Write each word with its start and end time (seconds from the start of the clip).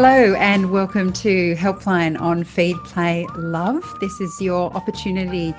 Hello, 0.00 0.34
and 0.34 0.70
welcome 0.70 1.12
to 1.14 1.56
Helpline 1.56 2.20
on 2.20 2.44
Feed 2.44 2.76
Play 2.84 3.26
Love. 3.34 3.82
This 3.98 4.20
is 4.20 4.40
your 4.40 4.72
opportunity 4.74 5.52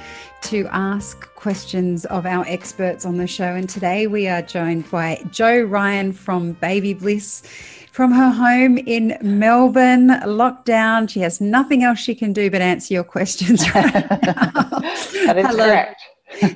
to 0.43 0.65
ask 0.71 1.19
questions 1.35 2.05
of 2.05 2.25
our 2.25 2.45
experts 2.47 3.05
on 3.05 3.17
the 3.17 3.27
show. 3.27 3.53
And 3.53 3.67
today 3.67 4.07
we 4.07 4.29
are 4.29 4.41
joined 4.41 4.89
by 4.89 5.21
Jo 5.29 5.63
Ryan 5.63 6.13
from 6.13 6.53
Baby 6.53 6.93
Bliss 6.93 7.41
from 7.91 8.13
her 8.13 8.29
home 8.29 8.77
in 8.77 9.17
Melbourne, 9.21 10.07
lockdown. 10.07 11.09
She 11.09 11.19
has 11.19 11.41
nothing 11.41 11.83
else 11.83 11.99
she 11.99 12.15
can 12.15 12.31
do 12.31 12.49
but 12.49 12.61
answer 12.61 12.93
your 12.93 13.03
questions 13.03 13.69
right 13.75 13.91
that 13.91 15.33
is 15.35 15.47
Hello. 15.47 15.65
correct. 15.65 16.01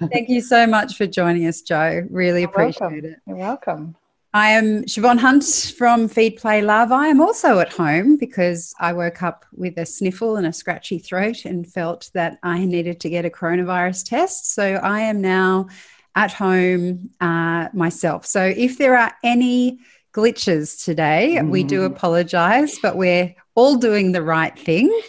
Thank 0.09 0.29
you 0.29 0.39
so 0.39 0.65
much 0.65 0.95
for 0.95 1.05
joining 1.05 1.47
us, 1.47 1.61
Jo. 1.61 2.07
Really 2.09 2.43
You're 2.43 2.49
appreciate 2.49 2.79
welcome. 2.79 3.05
it. 3.09 3.19
You're 3.27 3.35
welcome. 3.35 3.97
I 4.35 4.49
am 4.49 4.85
Siobhan 4.85 5.19
Hunt 5.19 5.43
from 5.77 6.07
Feed 6.07 6.37
Play 6.37 6.63
Love. 6.63 6.91
I 6.91 7.05
am 7.05 7.21
also 7.21 7.59
at 7.59 7.71
home 7.71 8.17
because 8.17 8.73
I 8.79 8.91
woke 8.91 9.21
up 9.21 9.45
with 9.53 9.77
a 9.77 9.85
sniffle 9.85 10.37
and 10.37 10.47
a 10.47 10.53
scratchy 10.53 10.97
throat 10.97 11.45
and 11.45 11.71
felt 11.71 12.09
that 12.15 12.39
I 12.41 12.65
needed 12.65 12.99
to 13.01 13.11
get 13.11 13.25
a 13.25 13.29
coronavirus 13.29 14.09
test. 14.09 14.51
So 14.55 14.63
I 14.63 15.01
am 15.01 15.21
now 15.21 15.67
at 16.15 16.33
home 16.33 17.11
uh, 17.21 17.67
myself. 17.73 18.25
So 18.25 18.43
if 18.43 18.79
there 18.79 18.97
are 18.97 19.13
any 19.23 19.77
glitches 20.13 20.83
today, 20.83 21.37
mm. 21.39 21.51
we 21.51 21.63
do 21.63 21.81
mm. 21.81 21.85
apologize, 21.85 22.79
but 22.81 22.97
we're 22.97 23.35
all 23.53 23.75
doing 23.75 24.13
the 24.13 24.23
right 24.23 24.57
thing. 24.57 24.99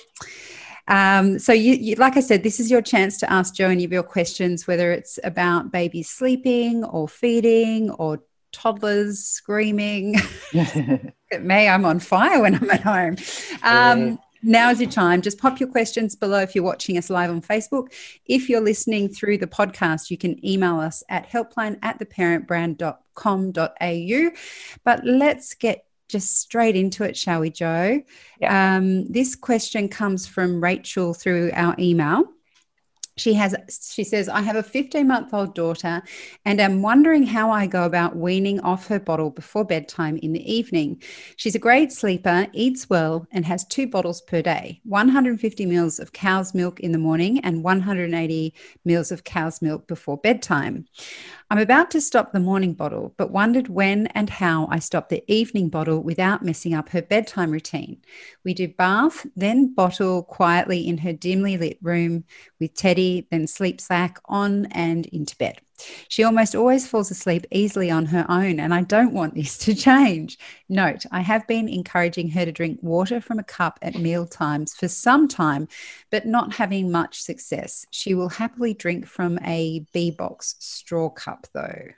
Um, 0.87 1.39
so, 1.39 1.55
you, 1.55 1.73
you, 1.73 1.95
like 1.95 2.19
I 2.19 2.21
said, 2.21 2.43
this 2.43 2.61
is 2.61 2.71
your 2.71 2.83
chance 2.83 3.17
to 3.21 3.33
ask 3.33 3.55
Jo 3.55 3.71
any 3.71 3.85
of 3.85 3.93
your 3.93 4.03
questions, 4.03 4.67
whether 4.67 4.93
it's 4.93 5.19
about 5.25 5.73
babies 5.73 6.11
sleeping 6.11 6.85
or 6.85 7.09
feeding 7.09 7.91
or 7.93 8.21
toddlers 8.55 9.21
screaming. 9.21 10.17
at 10.55 11.45
me, 11.45 11.69
I'm 11.69 11.85
on 11.85 11.99
fire 11.99 12.41
when 12.41 12.55
I'm 12.55 12.71
at 12.71 12.81
home. 12.81 13.17
Um, 13.63 14.09
yeah. 14.09 14.17
Now 14.47 14.69
is 14.71 14.79
your 14.81 14.91
time. 14.91 15.23
Just 15.23 15.39
pop 15.39 15.59
your 15.59 15.71
questions 15.71 16.15
below 16.15 16.41
if 16.41 16.55
you're 16.55 16.65
watching 16.65 16.99
us 16.99 17.09
live 17.11 17.31
on 17.31 17.41
Facebook. 17.41 17.89
If 18.27 18.51
you're 18.51 18.61
listening 18.61 19.09
through 19.09 19.39
the 19.39 19.47
podcast, 19.47 20.11
you 20.11 20.19
can 20.19 20.45
email 20.47 20.81
us 20.81 21.03
at 21.09 21.27
helpline 21.29 21.79
at 21.83 21.99
theparentbrand.com.au. 21.99 24.31
But 24.85 25.05
let's 25.05 25.55
get 25.55 25.87
just 26.09 26.41
straight 26.41 26.77
into 26.77 27.05
it, 27.05 27.17
shall 27.17 27.41
we, 27.41 27.49
Jo? 27.51 28.03
Yeah. 28.39 28.77
Um, 28.77 29.11
this 29.11 29.35
question 29.35 29.89
comes 29.89 30.27
from 30.27 30.63
Rachel 30.63 31.15
through 31.15 31.51
our 31.55 31.75
email 31.79 32.25
she 33.17 33.35
has 33.35 33.55
she 33.93 34.05
says 34.05 34.29
i 34.29 34.41
have 34.41 34.57
a 34.57 34.63
15 34.63 35.07
month 35.07 35.33
old 35.33 35.55
daughter 35.55 36.03
and 36.45 36.61
I'm 36.61 36.83
wondering 36.83 37.25
how 37.25 37.51
i 37.51 37.67
go 37.67 37.85
about 37.85 38.17
weaning 38.17 38.61
off 38.61 38.87
her 38.89 38.99
bottle 38.99 39.31
before 39.31 39.65
bedtime 39.65 40.17
in 40.19 40.33
the 40.33 40.53
evening. 40.53 41.03
She's 41.37 41.55
a 41.55 41.59
great 41.59 41.93
sleeper 41.93 42.47
eats 42.53 42.89
well 42.89 43.27
and 43.33 43.45
has 43.45 43.65
two 43.65 43.87
bottles 43.87 44.21
per 44.23 44.43
day. 44.43 44.81
150 44.85 45.67
mils 45.67 45.99
of 45.99 46.13
cow's 46.13 46.55
milk 46.55 46.81
in 46.81 46.93
the 46.93 46.99
morning 46.99 47.41
and 47.41 47.63
180 47.63 48.55
mils 48.85 49.13
of 49.13 49.25
cow's 49.25 49.61
milk 49.63 49.87
before 49.87 50.17
bedtime 50.19 50.87
I'm 51.51 51.59
about 51.59 51.91
to 51.91 52.01
stop 52.01 52.33
the 52.33 52.41
morning 52.41 52.73
bottle, 52.73 53.15
but 53.19 53.31
wondered 53.31 53.69
when 53.69 54.07
and 54.09 54.31
how 54.31 54.67
I 54.71 54.79
stop 54.79 55.09
the 55.09 55.23
evening 55.33 55.69
bottle 55.69 56.03
without 56.03 56.43
messing 56.43 56.73
up 56.75 56.89
her 56.89 57.03
bedtime 57.03 57.51
routine. 57.51 58.01
We 58.45 58.55
do 58.55 58.69
bath, 58.69 59.27
then 59.37 59.75
bottle 59.75 60.23
quietly 60.23 60.89
in 60.89 60.99
her 60.99 61.13
dimly 61.13 61.59
lit 61.59 61.79
room 61.83 62.25
with 62.59 62.75
Teddy, 62.75 63.29
then 63.31 63.47
sleep 63.47 63.81
sack 63.81 64.19
on 64.25 64.67
and 64.67 65.07
into 65.07 65.37
bed. 65.37 65.61
She 66.09 66.23
almost 66.23 66.55
always 66.55 66.87
falls 66.87 67.11
asleep 67.11 67.47
easily 67.51 67.91
on 67.91 68.07
her 68.07 68.25
own, 68.29 68.61
and 68.61 68.73
I 68.73 68.83
don't 68.83 69.13
want 69.13 69.35
this 69.35 69.59
to 69.59 69.75
change. 69.75 70.39
Note, 70.69 71.05
I 71.11 71.21
have 71.21 71.47
been 71.47 71.69
encouraging 71.69 72.31
her 72.31 72.45
to 72.45 72.53
drink 72.53 72.79
water 72.83 73.21
from 73.21 73.39
a 73.39 73.45
cup 73.45 73.79
at 73.83 73.97
meal 73.97 74.27
times 74.27 74.75
for 74.75 74.89
some 74.89 75.29
time, 75.29 75.69
but 76.11 76.27
not 76.27 76.55
having 76.55 76.91
much 76.91 77.21
success. 77.21 77.87
She 77.91 78.15
will 78.15 78.29
happily 78.29 78.75
drink 78.75 79.07
from 79.07 79.39
a 79.45 79.85
b.box 79.93 80.57
straw 80.59 81.11
cup, 81.11 81.47
though. 81.53 81.89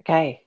Okay. 0.00 0.44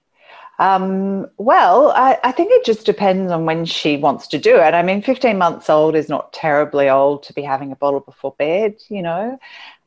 Um, 0.59 1.27
well, 1.37 1.91
I, 1.91 2.17
I, 2.23 2.31
think 2.31 2.49
it 2.51 2.65
just 2.65 2.85
depends 2.85 3.31
on 3.31 3.45
when 3.45 3.63
she 3.65 3.95
wants 3.95 4.25
to 4.29 4.39
do 4.39 4.55
it. 4.55 4.73
I 4.73 4.81
mean, 4.81 5.03
15 5.03 5.37
months 5.37 5.69
old 5.69 5.95
is 5.95 6.09
not 6.09 6.33
terribly 6.33 6.89
old 6.89 7.21
to 7.23 7.33
be 7.33 7.43
having 7.43 7.71
a 7.71 7.75
bottle 7.75 7.99
before 7.99 8.33
bed, 8.39 8.75
you 8.89 9.03
know. 9.03 9.37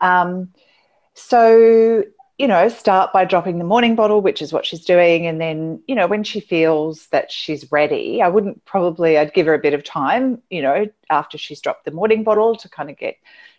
Um, 0.00 0.52
so, 1.15 2.04
you 2.38 2.48
know, 2.48 2.69
start 2.69 3.12
by 3.12 3.25
dropping 3.25 3.59
the 3.59 3.65
morning 3.65 3.94
bottle, 3.94 4.22
which 4.22 4.41
is 4.41 4.53
what 4.53 4.65
she's 4.65 4.84
doing. 4.84 5.26
And 5.26 5.41
then, 5.41 5.82
you 5.87 5.94
know, 5.94 6.06
when 6.06 6.25
she 6.25 6.41
feels 6.41 7.06
that 7.09 7.31
she's 7.31 7.71
ready, 7.71 8.22
I 8.22 8.28
wouldn't 8.28 8.65
probably, 8.65 9.19
I'd 9.19 9.34
give 9.34 9.47
her 9.47 9.54
a 9.54 9.59
bit 9.59 9.75
of 9.75 9.84
time, 9.84 10.41
you 10.48 10.62
know, 10.62 10.87
after 11.10 11.37
she's 11.37 11.60
dropped 11.60 11.84
the 11.84 11.91
morning 11.91 12.25
bottle 12.25 12.56
to 12.56 12.69
kind 12.69 12.88
of 12.88 12.97
get, 12.97 13.16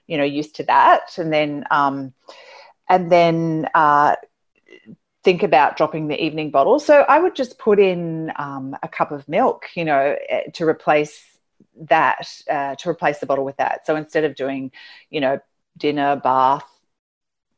you 0.08 0.18
know, 0.18 0.24
used 0.24 0.56
to 0.56 0.64
that. 0.64 1.18
And 1.18 1.32
then, 1.32 1.66
um, 1.70 2.14
and 2.90 3.12
then, 3.12 3.68
uh, 3.76 4.16
think 5.24 5.44
about 5.44 5.78
dropping 5.78 6.08
the 6.08 6.20
evening 6.24 6.50
bottle. 6.50 6.80
So 6.80 7.02
I 7.02 7.20
would 7.20 7.36
just 7.36 7.60
put 7.60 7.80
in 7.80 8.32
um, 8.38 8.76
a 8.82 8.88
cup 8.88 9.12
of 9.12 9.28
milk, 9.30 9.66
you 9.76 9.86
know, 9.86 10.16
eh, 10.28 10.50
to 10.54 10.68
replace 10.68 11.24
that, 11.82 12.28
uh, 12.50 12.76
to 12.76 12.90
replace 12.90 13.20
the 13.20 13.28
bottle 13.28 13.46
with 13.46 13.58
that. 13.58 13.86
So 13.86 13.96
instead 13.96 14.24
of 14.24 14.36
doing, 14.36 14.72
you 15.12 15.22
know, 15.22 15.40
dinner, 15.78 16.16
bath, 16.16 16.66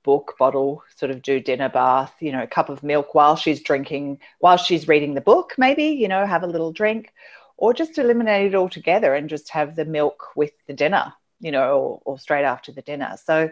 book 0.04 0.36
bottle 0.38 0.84
sort 0.96 1.12
of 1.12 1.22
do 1.22 1.40
dinner 1.40 1.70
bath 1.70 2.14
you 2.20 2.32
know 2.32 2.44
a 2.44 2.48
cup 2.48 2.70
of 2.70 2.84
milk 2.84 3.16
while 3.16 3.36
she's 3.36 3.62
drinking 3.62 4.20
while 4.40 4.58
she's 4.58 4.88
reading 4.88 5.14
the 5.14 5.22
book 5.22 5.54
maybe 5.58 5.86
you 5.86 6.08
know 6.08 6.26
have 6.26 6.44
a 6.44 6.48
little 6.48 6.72
drink 6.72 7.14
or 7.58 7.74
just 7.74 7.98
eliminate 7.98 8.48
it 8.48 8.56
altogether 8.56 9.14
and 9.16 9.30
just 9.30 9.50
have 9.50 9.76
the 9.76 9.86
milk 9.86 10.28
with 10.36 10.52
the 10.68 10.74
dinner 10.74 11.14
you 11.44 11.52
know 11.52 11.78
or, 11.78 12.02
or 12.06 12.20
straight 12.20 12.46
after 12.46 12.72
the 12.72 12.82
dinner. 12.82 13.16
So 13.24 13.52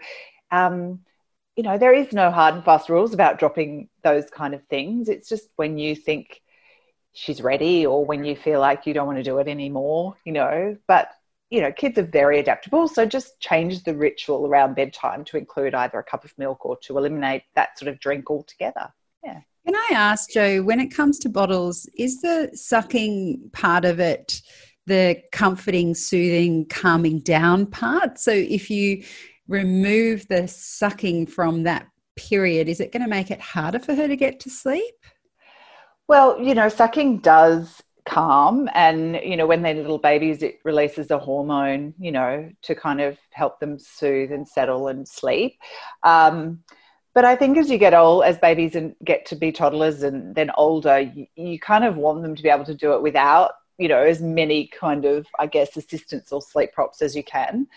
um, 0.50 1.02
you 1.56 1.64
know 1.64 1.78
there 1.78 1.94
is 1.94 2.14
no 2.14 2.32
hard 2.32 2.56
and 2.56 2.64
fast 2.64 2.90
rules 2.90 3.14
about 3.14 3.38
dropping 3.38 3.90
those 4.02 4.30
kind 4.30 4.56
of 4.56 4.64
things. 4.66 5.10
It's 5.10 5.30
just 5.30 5.50
when 5.58 5.78
you 5.78 5.96
think 5.96 6.42
she's 7.14 7.42
ready 7.42 7.86
or 7.86 8.06
when 8.06 8.24
you 8.24 8.36
feel 8.36 8.62
like 8.62 8.88
you 8.88 8.94
don't 8.94 9.06
want 9.06 9.18
to 9.18 9.24
do 9.24 9.38
it 9.40 9.50
anymore 9.50 10.16
you 10.24 10.32
know 10.32 10.78
but 10.88 11.10
you 11.52 11.62
know, 11.62 11.72
kids 11.72 12.00
are 12.00 12.04
very 12.04 12.40
adaptable. 12.40 12.88
So 12.88 13.06
just 13.06 13.40
change 13.42 13.84
the 13.84 13.96
ritual 13.96 14.48
around 14.48 14.76
bedtime 14.76 15.26
to 15.26 15.38
include 15.38 15.76
either 15.76 16.00
a 16.00 16.04
cup 16.04 16.24
of 16.24 16.34
milk 16.38 16.66
or 16.66 16.78
to 16.84 16.98
eliminate 16.98 17.44
that 17.56 17.78
sort 17.78 17.92
of 17.92 18.00
drink 18.00 18.32
altogether. 18.32 18.92
Yeah. 19.24 19.42
Can 19.66 19.76
I 19.76 19.90
ask, 19.94 20.32
Jo, 20.32 20.64
when 20.64 20.80
it 20.80 20.96
comes 20.96 21.20
to 21.20 21.30
bottles, 21.30 21.88
is 21.96 22.22
the 22.22 22.50
sucking 22.54 23.52
part 23.54 23.86
of 23.86 24.00
it 24.00 24.42
the 24.88 25.22
comforting, 25.32 25.94
soothing, 25.94 26.66
calming 26.68 27.20
down 27.20 27.68
part? 27.68 28.18
So 28.18 28.32
if 28.32 28.70
you 28.72 29.04
remove 29.48 30.28
the 30.30 30.48
sucking 30.48 31.28
from 31.28 31.64
that 31.64 31.86
period, 32.16 32.70
is 32.70 32.80
it 32.80 32.92
going 32.92 33.04
to 33.04 33.10
make 33.10 33.30
it 33.30 33.42
harder 33.42 33.80
for 33.80 33.94
her 33.94 34.08
to 34.08 34.16
get 34.16 34.40
to 34.40 34.50
sleep? 34.50 34.96
Well, 36.08 36.42
you 36.42 36.56
know, 36.56 36.70
sucking 36.70 37.20
does 37.20 37.82
calm. 38.06 38.70
And 38.74 39.20
you 39.24 39.38
know 39.38 39.48
when 39.48 39.62
they're 39.62 39.74
little 39.74 39.98
babies 39.98 40.44
it 40.44 40.60
releases 40.64 41.12
a 41.12 41.18
hormone 41.18 41.94
you 42.00 42.12
know 42.12 42.50
to 42.64 42.76
kind 42.76 43.02
of 43.02 43.18
help 43.32 43.60
them 43.60 43.80
soothe 43.80 44.32
and 44.32 44.48
settle 44.48 44.88
and 44.88 45.08
sleep. 45.08 45.58
Um, 46.04 46.64
but 47.14 47.26
i 47.26 47.36
think 47.36 47.58
as 47.58 47.70
you 47.70 47.78
get 47.78 47.94
old 47.94 48.24
as 48.24 48.38
babies 48.38 48.76
and 48.76 48.96
get 49.04 49.26
to 49.26 49.36
be 49.36 49.52
toddlers 49.52 50.04
and 50.04 50.36
then 50.36 50.52
older 50.58 51.00
you, 51.00 51.28
you 51.36 51.60
kind 51.60 51.84
of 51.84 51.96
want 51.96 52.22
them 52.22 52.36
to 52.36 52.44
be 52.44 52.50
able 52.50 52.66
to 52.66 52.76
do 52.76 52.94
it 52.94 53.02
without 53.02 53.52
you 53.78 53.88
know 53.88 54.02
as 54.02 54.22
many 54.22 54.68
kind 54.68 55.06
of 55.06 55.26
i 55.40 55.46
guess 55.46 55.76
assistance 55.78 56.32
or 56.32 56.42
sleep 56.42 56.72
props 56.74 57.02
as 57.02 57.16
you 57.16 57.24
can 57.24 57.68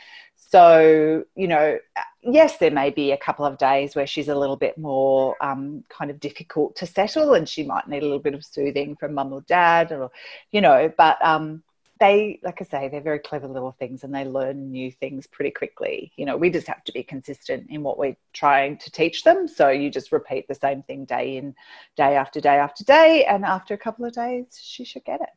so, 0.55 1.25
you 1.35 1.49
know, 1.49 1.81
yes, 2.23 2.59
there 2.59 2.71
may 2.71 2.91
be 2.91 3.11
a 3.11 3.17
couple 3.17 3.45
of 3.45 3.59
days 3.59 3.97
where 3.97 4.07
she's 4.07 4.29
a 4.29 4.37
little 4.37 4.55
bit 4.55 4.79
more 4.79 5.35
um, 5.41 5.83
kind 5.89 6.13
of 6.13 6.21
difficult 6.21 6.77
to 6.77 6.87
settle 6.87 7.35
and 7.35 7.49
she 7.49 7.65
might 7.65 7.89
need 7.89 8.05
a 8.05 8.07
little 8.07 8.21
bit 8.21 8.35
of 8.35 8.45
soothing 8.45 8.95
from 8.95 9.15
mum 9.15 9.33
or 9.33 9.41
dad 9.49 9.91
or, 9.91 10.13
you 10.53 10.61
know, 10.61 10.93
but 10.97 11.21
um, 11.27 11.65
they, 11.99 12.39
like 12.45 12.61
I 12.61 12.65
say, 12.67 12.89
they're 12.89 13.01
very 13.01 13.19
clever 13.19 13.49
little 13.49 13.73
things 13.73 14.05
and 14.05 14.15
they 14.15 14.25
learn 14.25 14.71
new 14.71 14.93
things 14.93 15.27
pretty 15.27 15.51
quickly. 15.51 16.13
You 16.15 16.25
know, 16.25 16.37
we 16.37 16.51
just 16.51 16.69
have 16.69 16.85
to 16.85 16.93
be 16.93 17.03
consistent 17.03 17.67
in 17.69 17.83
what 17.83 17.99
we're 17.99 18.17
trying 18.33 18.79
to 18.79 18.93
teach 18.93 19.25
them. 19.25 19.49
So 19.49 19.71
you 19.71 19.91
just 19.91 20.13
repeat 20.13 20.47
the 20.47 20.55
same 20.55 20.85
thing 20.85 21.05
day 21.05 21.37
in, 21.37 21.57
day 21.97 22.15
after 22.15 22.41
day 22.41 22.59
after 22.59 22.85
day. 22.85 23.25
And 23.25 23.45
after 23.45 23.75
a 23.75 23.79
couple 23.79 24.05
of 24.05 24.13
days, 24.13 24.57
she 24.63 24.85
should 24.85 25.05
get 25.05 25.21
it. 25.21 25.31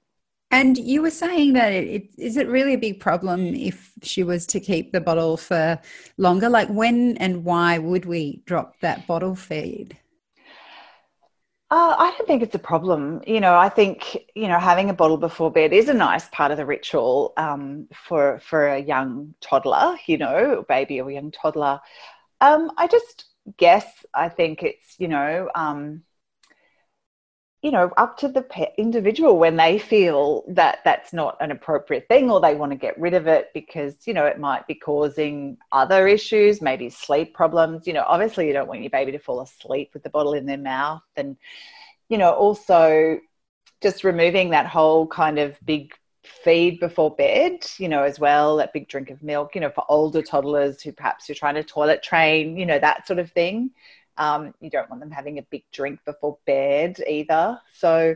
And 0.50 0.78
you 0.78 1.02
were 1.02 1.12
saying 1.12 1.54
that 1.54 1.74
it, 1.74 1.88
it, 1.88 2.10
is 2.18 2.38
it 2.38 2.48
really 2.48 2.74
a 2.74 2.78
big 2.78 3.00
problem 3.00 3.54
if 3.54 3.92
she 4.02 4.24
was 4.24 4.46
to 4.48 4.60
keep 4.60 4.92
the 4.92 5.02
bottle 5.02 5.36
for 5.36 5.80
longer? 6.18 6.48
Like 6.48 6.70
when 6.70 7.18
and 7.18 7.44
why 7.44 7.78
would 7.78 8.06
we 8.06 8.42
drop 8.46 8.80
that 8.80 9.06
bottle 9.08 9.36
feed? 9.36 9.98
Uh, 11.70 11.96
I 11.98 12.14
don't 12.18 12.26
think 12.26 12.44
it's 12.44 12.56
a 12.56 12.60
problem. 12.60 13.22
You 13.28 13.42
know, 13.42 13.56
I 13.58 13.68
think 13.68 14.18
you 14.36 14.48
know 14.48 14.58
having 14.58 14.90
a 14.90 14.94
bottle 14.94 15.18
before 15.18 15.52
bed 15.52 15.74
is 15.74 15.90
a 15.90 15.94
nice 15.94 16.30
part 16.30 16.52
of 16.52 16.58
the 16.58 16.66
ritual 16.66 17.34
um, 17.36 17.88
for 17.94 18.40
for 18.40 18.70
a 18.70 18.80
young 18.80 19.34
toddler. 19.42 19.98
You 20.06 20.18
know, 20.18 20.66
baby 20.70 21.02
or 21.02 21.12
young 21.12 21.32
toddler. 21.32 21.82
Um, 22.40 22.72
I 22.78 22.88
just 22.88 23.26
guess 23.58 24.06
I 24.14 24.30
think 24.30 24.64
it's 24.64 24.96
you 24.98 25.10
know 25.10 25.50
um, 25.56 26.04
you 27.68 27.72
know, 27.72 27.92
up 27.98 28.16
to 28.18 28.30
the 28.30 28.72
individual 28.78 29.38
when 29.38 29.58
they 29.58 29.78
feel 29.78 30.46
that 30.48 30.80
that's 30.86 31.12
not 31.12 31.36
an 31.42 31.52
appropriate 31.52 32.08
thing 32.08 32.32
or 32.32 32.40
they 32.40 32.56
want 32.56 32.72
to 32.72 32.78
get 32.78 32.98
rid 32.98 33.14
of 33.14 33.28
it 33.28 33.50
because, 33.54 34.08
you 34.08 34.14
know, 34.14 34.26
it 34.26 34.40
might 34.40 34.66
be 34.68 34.74
causing 34.74 35.58
other 35.74 36.08
issues, 36.08 36.62
maybe 36.62 36.90
sleep 36.90 37.34
problems. 37.34 37.86
You 37.86 37.92
know, 37.92 38.06
obviously 38.08 38.48
you 38.48 38.54
don't 38.54 38.70
want 38.70 38.84
your 38.84 38.90
baby 38.90 39.12
to 39.12 39.20
fall 39.20 39.42
asleep 39.42 39.90
with 39.94 40.04
the 40.04 40.10
bottle 40.10 40.32
in 40.32 40.46
their 40.46 40.58
mouth. 40.58 41.02
And, 41.18 41.36
you 42.08 42.18
know, 42.18 42.32
also 42.32 43.20
just 43.82 44.06
removing 44.06 44.52
that 44.52 44.68
whole 44.68 45.06
kind 45.06 45.38
of 45.38 45.58
big 45.66 45.92
feed 46.24 46.80
before 46.80 47.14
bed, 47.16 47.68
you 47.80 47.90
know, 47.90 48.04
as 48.04 48.18
well, 48.18 48.56
that 48.56 48.72
big 48.72 48.88
drink 48.88 49.10
of 49.10 49.22
milk, 49.22 49.56
you 49.56 49.60
know, 49.60 49.72
for 49.72 49.84
older 49.90 50.22
toddlers 50.22 50.82
who 50.82 50.94
perhaps 50.94 51.28
you're 51.28 51.36
trying 51.36 51.56
to 51.56 51.66
toilet 51.66 52.02
train, 52.02 52.56
you 52.56 52.66
know, 52.66 52.80
that 52.80 53.06
sort 53.06 53.20
of 53.20 53.30
thing. 53.34 53.72
Um, 54.18 54.54
you 54.60 54.70
don't 54.70 54.90
want 54.90 55.02
them 55.02 55.12
having 55.12 55.38
a 55.38 55.44
big 55.44 55.64
drink 55.72 56.00
before 56.06 56.38
bed 56.46 57.02
either. 57.08 57.60
So, 57.74 58.16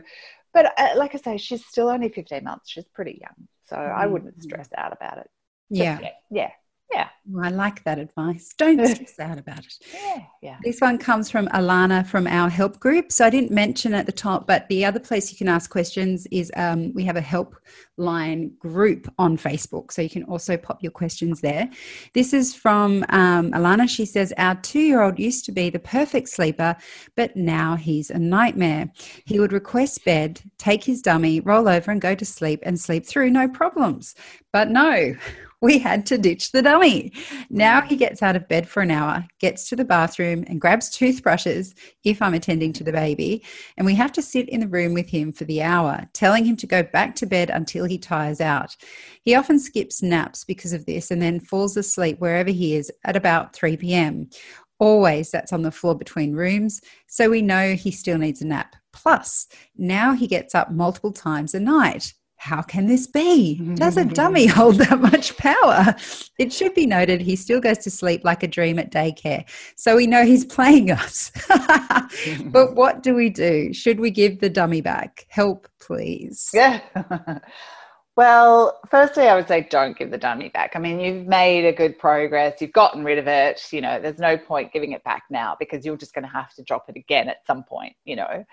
but 0.52 0.78
uh, 0.78 0.90
like 0.96 1.14
I 1.14 1.18
say, 1.18 1.36
she's 1.36 1.64
still 1.64 1.88
only 1.88 2.08
15 2.08 2.44
months. 2.44 2.70
She's 2.70 2.84
pretty 2.86 3.20
young. 3.20 3.48
So 3.64 3.76
mm-hmm. 3.76 4.00
I 4.00 4.06
wouldn't 4.06 4.42
stress 4.42 4.68
out 4.76 4.92
about 4.92 5.18
it. 5.18 5.30
Just 5.70 6.02
yeah. 6.02 6.10
Yet. 6.30 6.52
Yeah. 6.92 7.08
I 7.40 7.50
like 7.50 7.84
that 7.84 7.98
advice. 7.98 8.52
Don't 8.58 8.84
stress 8.94 9.18
out 9.18 9.38
about 9.38 9.60
it. 9.60 9.78
Yeah, 9.94 10.22
yeah. 10.42 10.56
This 10.64 10.80
one 10.80 10.98
comes 10.98 11.30
from 11.30 11.46
Alana 11.48 12.06
from 12.06 12.26
our 12.26 12.50
help 12.50 12.80
group. 12.80 13.12
So 13.12 13.24
I 13.24 13.30
didn't 13.30 13.50
mention 13.50 13.94
at 13.94 14.06
the 14.06 14.12
top, 14.12 14.46
but 14.46 14.68
the 14.68 14.84
other 14.84 14.98
place 14.98 15.30
you 15.30 15.38
can 15.38 15.48
ask 15.48 15.70
questions 15.70 16.26
is 16.30 16.50
um, 16.56 16.92
we 16.94 17.04
have 17.04 17.16
a 17.16 17.20
help 17.20 17.54
line 17.96 18.52
group 18.58 19.12
on 19.18 19.36
Facebook. 19.36 19.92
So 19.92 20.02
you 20.02 20.10
can 20.10 20.24
also 20.24 20.56
pop 20.56 20.82
your 20.82 20.92
questions 20.92 21.40
there. 21.40 21.70
This 22.12 22.32
is 22.32 22.54
from 22.54 23.04
um, 23.08 23.52
Alana. 23.52 23.88
She 23.88 24.04
says, 24.04 24.32
Our 24.36 24.56
two 24.56 24.80
year 24.80 25.02
old 25.02 25.18
used 25.18 25.44
to 25.46 25.52
be 25.52 25.70
the 25.70 25.78
perfect 25.78 26.28
sleeper, 26.28 26.76
but 27.16 27.36
now 27.36 27.76
he's 27.76 28.10
a 28.10 28.18
nightmare. 28.18 28.90
He 29.24 29.38
would 29.38 29.52
request 29.52 30.04
bed, 30.04 30.40
take 30.58 30.84
his 30.84 31.00
dummy, 31.00 31.40
roll 31.40 31.68
over, 31.68 31.90
and 31.90 32.00
go 32.00 32.14
to 32.14 32.24
sleep 32.24 32.60
and 32.64 32.78
sleep 32.78 33.06
through, 33.06 33.30
no 33.30 33.48
problems. 33.48 34.14
But 34.52 34.70
no, 34.70 35.14
we 35.62 35.78
had 35.78 36.04
to 36.06 36.18
ditch 36.18 36.50
the 36.50 36.60
dummy. 36.60 37.12
Now 37.48 37.80
mm. 37.80 37.86
he 37.86 37.96
gets 37.96 38.22
out 38.22 38.36
of 38.36 38.48
bed 38.48 38.68
for 38.68 38.82
an 38.82 38.90
hour, 38.90 39.26
gets 39.38 39.68
to 39.68 39.76
the 39.76 39.84
bathroom, 39.84 40.44
and 40.48 40.60
grabs 40.60 40.90
toothbrushes 40.90 41.74
if 42.04 42.20
I'm 42.20 42.34
attending 42.34 42.72
to 42.74 42.84
the 42.84 42.92
baby. 42.92 43.44
And 43.78 43.86
we 43.86 43.94
have 43.94 44.12
to 44.12 44.22
sit 44.22 44.48
in 44.48 44.60
the 44.60 44.68
room 44.68 44.92
with 44.92 45.08
him 45.08 45.32
for 45.32 45.44
the 45.44 45.62
hour, 45.62 46.08
telling 46.12 46.44
him 46.44 46.56
to 46.56 46.66
go 46.66 46.82
back 46.82 47.14
to 47.16 47.26
bed 47.26 47.48
until 47.48 47.84
he 47.84 47.96
tires 47.96 48.40
out. 48.40 48.76
He 49.22 49.36
often 49.36 49.60
skips 49.60 50.02
naps 50.02 50.44
because 50.44 50.72
of 50.72 50.84
this 50.84 51.12
and 51.12 51.22
then 51.22 51.38
falls 51.38 51.76
asleep 51.76 52.18
wherever 52.18 52.50
he 52.50 52.74
is 52.74 52.90
at 53.04 53.16
about 53.16 53.54
3 53.54 53.76
p.m. 53.76 54.28
Always 54.80 55.30
that's 55.30 55.52
on 55.52 55.62
the 55.62 55.70
floor 55.70 55.94
between 55.94 56.34
rooms, 56.34 56.80
so 57.06 57.30
we 57.30 57.40
know 57.40 57.74
he 57.74 57.92
still 57.92 58.18
needs 58.18 58.42
a 58.42 58.46
nap. 58.46 58.74
Plus, 58.92 59.46
now 59.76 60.12
he 60.12 60.26
gets 60.26 60.56
up 60.56 60.72
multiple 60.72 61.12
times 61.12 61.54
a 61.54 61.60
night 61.60 62.14
how 62.42 62.60
can 62.60 62.88
this 62.88 63.06
be? 63.06 63.56
Mm-hmm. 63.60 63.76
Does 63.76 63.96
a 63.96 64.04
dummy 64.04 64.46
hold 64.58 64.74
that 64.78 65.00
much 65.00 65.36
power? 65.36 65.94
It 66.40 66.52
should 66.52 66.74
be 66.74 66.86
noted 66.86 67.20
he 67.20 67.36
still 67.36 67.60
goes 67.60 67.78
to 67.78 67.90
sleep 67.90 68.24
like 68.24 68.42
a 68.42 68.48
dream 68.48 68.80
at 68.80 68.90
daycare. 68.90 69.44
So 69.76 69.94
we 69.94 70.08
know 70.08 70.24
he's 70.24 70.44
playing 70.44 70.90
us. 70.90 71.30
but 72.46 72.74
what 72.74 73.04
do 73.04 73.14
we 73.14 73.30
do? 73.30 73.72
Should 73.72 74.00
we 74.00 74.10
give 74.10 74.40
the 74.40 74.50
dummy 74.50 74.80
back? 74.80 75.24
Help, 75.28 75.68
please. 75.80 76.50
Yeah. 76.52 76.80
well, 78.16 78.80
firstly, 78.90 79.28
I 79.28 79.36
would 79.36 79.46
say 79.46 79.68
don't 79.70 79.96
give 79.96 80.10
the 80.10 80.18
dummy 80.18 80.48
back. 80.48 80.72
I 80.74 80.80
mean, 80.80 80.98
you've 80.98 81.28
made 81.28 81.64
a 81.64 81.72
good 81.72 81.96
progress, 81.96 82.60
you've 82.60 82.72
gotten 82.72 83.04
rid 83.04 83.18
of 83.18 83.28
it. 83.28 83.62
You 83.70 83.82
know, 83.82 84.00
there's 84.00 84.18
no 84.18 84.36
point 84.36 84.72
giving 84.72 84.90
it 84.90 85.04
back 85.04 85.22
now 85.30 85.56
because 85.60 85.86
you're 85.86 85.96
just 85.96 86.12
going 86.12 86.24
to 86.24 86.32
have 86.32 86.52
to 86.54 86.64
drop 86.64 86.86
it 86.88 86.96
again 86.96 87.28
at 87.28 87.46
some 87.46 87.62
point, 87.62 87.94
you 88.04 88.16
know 88.16 88.44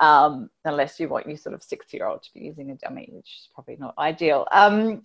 um, 0.00 0.50
unless 0.64 1.00
you 1.00 1.08
want 1.08 1.26
your 1.26 1.36
sort 1.36 1.54
of 1.54 1.62
six 1.62 1.92
year 1.92 2.06
old 2.06 2.22
to 2.22 2.32
be 2.34 2.40
using 2.40 2.70
a 2.70 2.74
dummy, 2.76 3.08
which 3.12 3.28
is 3.28 3.48
probably 3.54 3.76
not 3.76 3.94
ideal. 3.98 4.46
Um, 4.52 5.02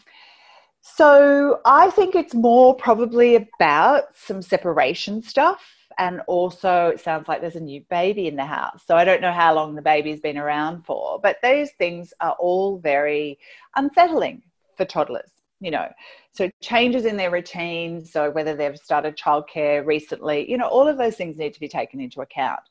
so 0.82 1.62
I 1.64 1.92
think 1.92 2.16
it's 2.16 2.34
more 2.34 2.76
probably 2.76 3.36
about 3.36 4.16
some 4.16 4.42
separation 4.42 5.22
stuff. 5.22 5.62
And 5.98 6.22
also, 6.28 6.88
it 6.88 7.02
sounds 7.02 7.28
like 7.28 7.42
there's 7.42 7.58
a 7.58 7.62
new 7.62 7.84
baby 7.90 8.28
in 8.28 8.36
the 8.36 8.46
house. 8.46 8.82
So 8.88 8.96
I 8.96 9.04
don't 9.04 9.22
know 9.22 9.32
how 9.32 9.54
long 9.54 9.76
the 9.76 9.82
baby's 9.82 10.22
been 10.22 10.38
around 10.38 10.86
for, 10.86 11.20
but 11.22 11.38
those 11.44 11.70
things 11.72 12.14
are 12.22 12.36
all 12.40 12.80
very 12.80 13.38
unsettling 13.76 14.42
for 14.78 14.86
toddlers, 14.86 15.30
you 15.60 15.70
know. 15.70 15.88
So 16.32 16.50
changes 16.62 17.06
in 17.06 17.18
their 17.18 17.30
routine, 17.30 18.04
so 18.04 18.32
whether 18.32 18.56
they've 18.56 18.78
started 18.78 19.18
childcare 19.18 19.86
recently, 19.86 20.50
you 20.50 20.58
know, 20.58 20.68
all 20.68 20.88
of 20.88 20.98
those 20.98 21.18
things 21.18 21.38
need 21.38 21.54
to 21.54 21.60
be 21.60 21.68
taken 21.68 22.00
into 22.00 22.22
account. 22.22 22.62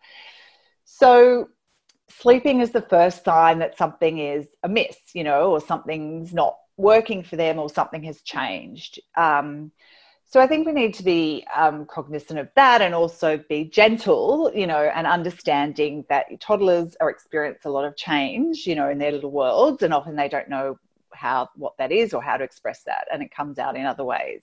So 0.84 1.50
sleeping 2.10 2.60
is 2.60 2.70
the 2.70 2.82
first 2.82 3.24
sign 3.24 3.58
that 3.60 3.78
something 3.78 4.18
is 4.18 4.48
amiss, 4.62 4.96
you 5.14 5.24
know, 5.24 5.50
or 5.50 5.60
something's 5.60 6.32
not 6.32 6.56
working 6.76 7.22
for 7.22 7.36
them 7.36 7.58
or 7.58 7.68
something 7.68 8.02
has 8.04 8.22
changed. 8.22 9.00
Um, 9.16 9.72
so 10.24 10.40
I 10.40 10.46
think 10.46 10.66
we 10.66 10.72
need 10.72 10.94
to 10.94 11.02
be 11.02 11.44
um, 11.54 11.86
cognizant 11.86 12.38
of 12.38 12.48
that 12.54 12.82
and 12.82 12.94
also 12.94 13.36
be 13.48 13.64
gentle, 13.64 14.50
you 14.54 14.66
know, 14.66 14.82
and 14.94 15.06
understanding 15.06 16.04
that 16.08 16.26
toddlers 16.40 16.96
are 17.00 17.10
experience 17.10 17.64
a 17.64 17.70
lot 17.70 17.84
of 17.84 17.96
change, 17.96 18.64
you 18.66 18.76
know, 18.76 18.88
in 18.88 18.98
their 18.98 19.10
little 19.10 19.32
worlds, 19.32 19.82
and 19.82 19.92
often 19.92 20.14
they 20.14 20.28
don't 20.28 20.48
know 20.48 20.78
how 21.12 21.48
what 21.56 21.76
that 21.78 21.90
is 21.90 22.14
or 22.14 22.22
how 22.22 22.36
to 22.36 22.44
express 22.44 22.84
that, 22.84 23.08
and 23.12 23.24
it 23.24 23.34
comes 23.34 23.58
out 23.58 23.76
in 23.76 23.84
other 23.84 24.04
ways 24.04 24.42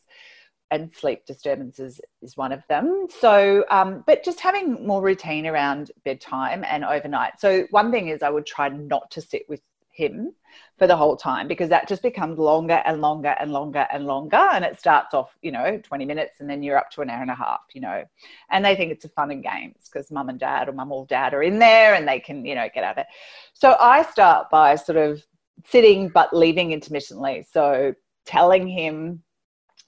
and 0.71 0.91
sleep 0.93 1.25
disturbances 1.25 2.01
is 2.21 2.35
one 2.35 2.51
of 2.51 2.61
them. 2.67 3.07
So, 3.19 3.63
um, 3.71 4.03
but 4.05 4.23
just 4.23 4.39
having 4.39 4.85
more 4.85 5.01
routine 5.01 5.47
around 5.47 5.91
bedtime 6.03 6.63
and 6.67 6.83
overnight. 6.83 7.39
So, 7.39 7.67
one 7.71 7.91
thing 7.91 8.09
is 8.09 8.21
I 8.21 8.29
would 8.29 8.45
try 8.45 8.69
not 8.69 9.09
to 9.11 9.21
sit 9.21 9.43
with 9.47 9.61
him 9.97 10.31
for 10.77 10.85
the 10.85 10.95
whole 10.95 11.17
time 11.17 11.47
because 11.47 11.69
that 11.69 11.87
just 11.87 12.03
becomes 12.03 12.37
longer 12.37 12.81
and 12.85 13.01
longer 13.01 13.35
and 13.39 13.51
longer 13.51 13.87
and 13.91 14.05
longer. 14.05 14.37
And 14.37 14.63
it 14.63 14.79
starts 14.79 15.13
off, 15.13 15.35
you 15.41 15.51
know, 15.51 15.79
20 15.83 16.05
minutes 16.05 16.39
and 16.39 16.49
then 16.49 16.61
you're 16.61 16.77
up 16.77 16.91
to 16.91 17.01
an 17.01 17.09
hour 17.09 17.21
and 17.21 17.31
a 17.31 17.35
half, 17.35 17.61
you 17.73 17.81
know. 17.81 18.03
And 18.51 18.63
they 18.63 18.75
think 18.75 18.91
it's 18.91 19.05
a 19.05 19.09
fun 19.09 19.31
and 19.31 19.43
games 19.43 19.89
because 19.91 20.11
mum 20.11 20.29
and 20.29 20.39
dad 20.39 20.69
or 20.69 20.73
mum 20.73 20.91
or 20.91 21.05
dad 21.07 21.33
are 21.33 21.41
in 21.41 21.57
there 21.57 21.95
and 21.95 22.07
they 22.07 22.19
can, 22.19 22.45
you 22.45 22.53
know, 22.55 22.67
get 22.73 22.83
out 22.83 22.97
of 22.97 22.97
it. 22.99 23.07
So, 23.53 23.75
I 23.79 24.03
start 24.03 24.49
by 24.49 24.75
sort 24.75 24.97
of 24.97 25.25
sitting 25.65 26.09
but 26.09 26.35
leaving 26.35 26.73
intermittently. 26.73 27.45
So, 27.51 27.95
telling 28.25 28.67
him 28.67 29.23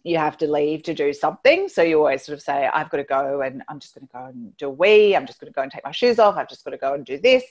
you 0.03 0.17
have 0.17 0.37
to 0.37 0.49
leave 0.49 0.83
to 0.83 0.93
do 0.93 1.11
something. 1.11 1.67
So 1.67 1.81
you 1.81 1.97
always 1.97 2.23
sort 2.23 2.37
of 2.37 2.41
say, 2.41 2.67
I've 2.67 2.89
got 2.89 2.97
to 2.97 3.03
go 3.03 3.41
and 3.41 3.61
I'm 3.67 3.79
just 3.79 3.95
going 3.95 4.07
to 4.07 4.13
go 4.13 4.25
and 4.25 4.55
do 4.55 4.67
a 4.67 4.69
wee. 4.69 5.13
I'm 5.13 5.25
just 5.25 5.41
going 5.41 5.51
to 5.51 5.55
go 5.55 5.61
and 5.61 5.69
take 5.69 5.83
my 5.83 5.91
shoes 5.91 6.19
off. 6.19 6.37
I've 6.37 6.47
just 6.47 6.63
got 6.63 6.71
to 6.71 6.77
go 6.77 6.93
and 6.93 7.05
do 7.05 7.17
this. 7.17 7.43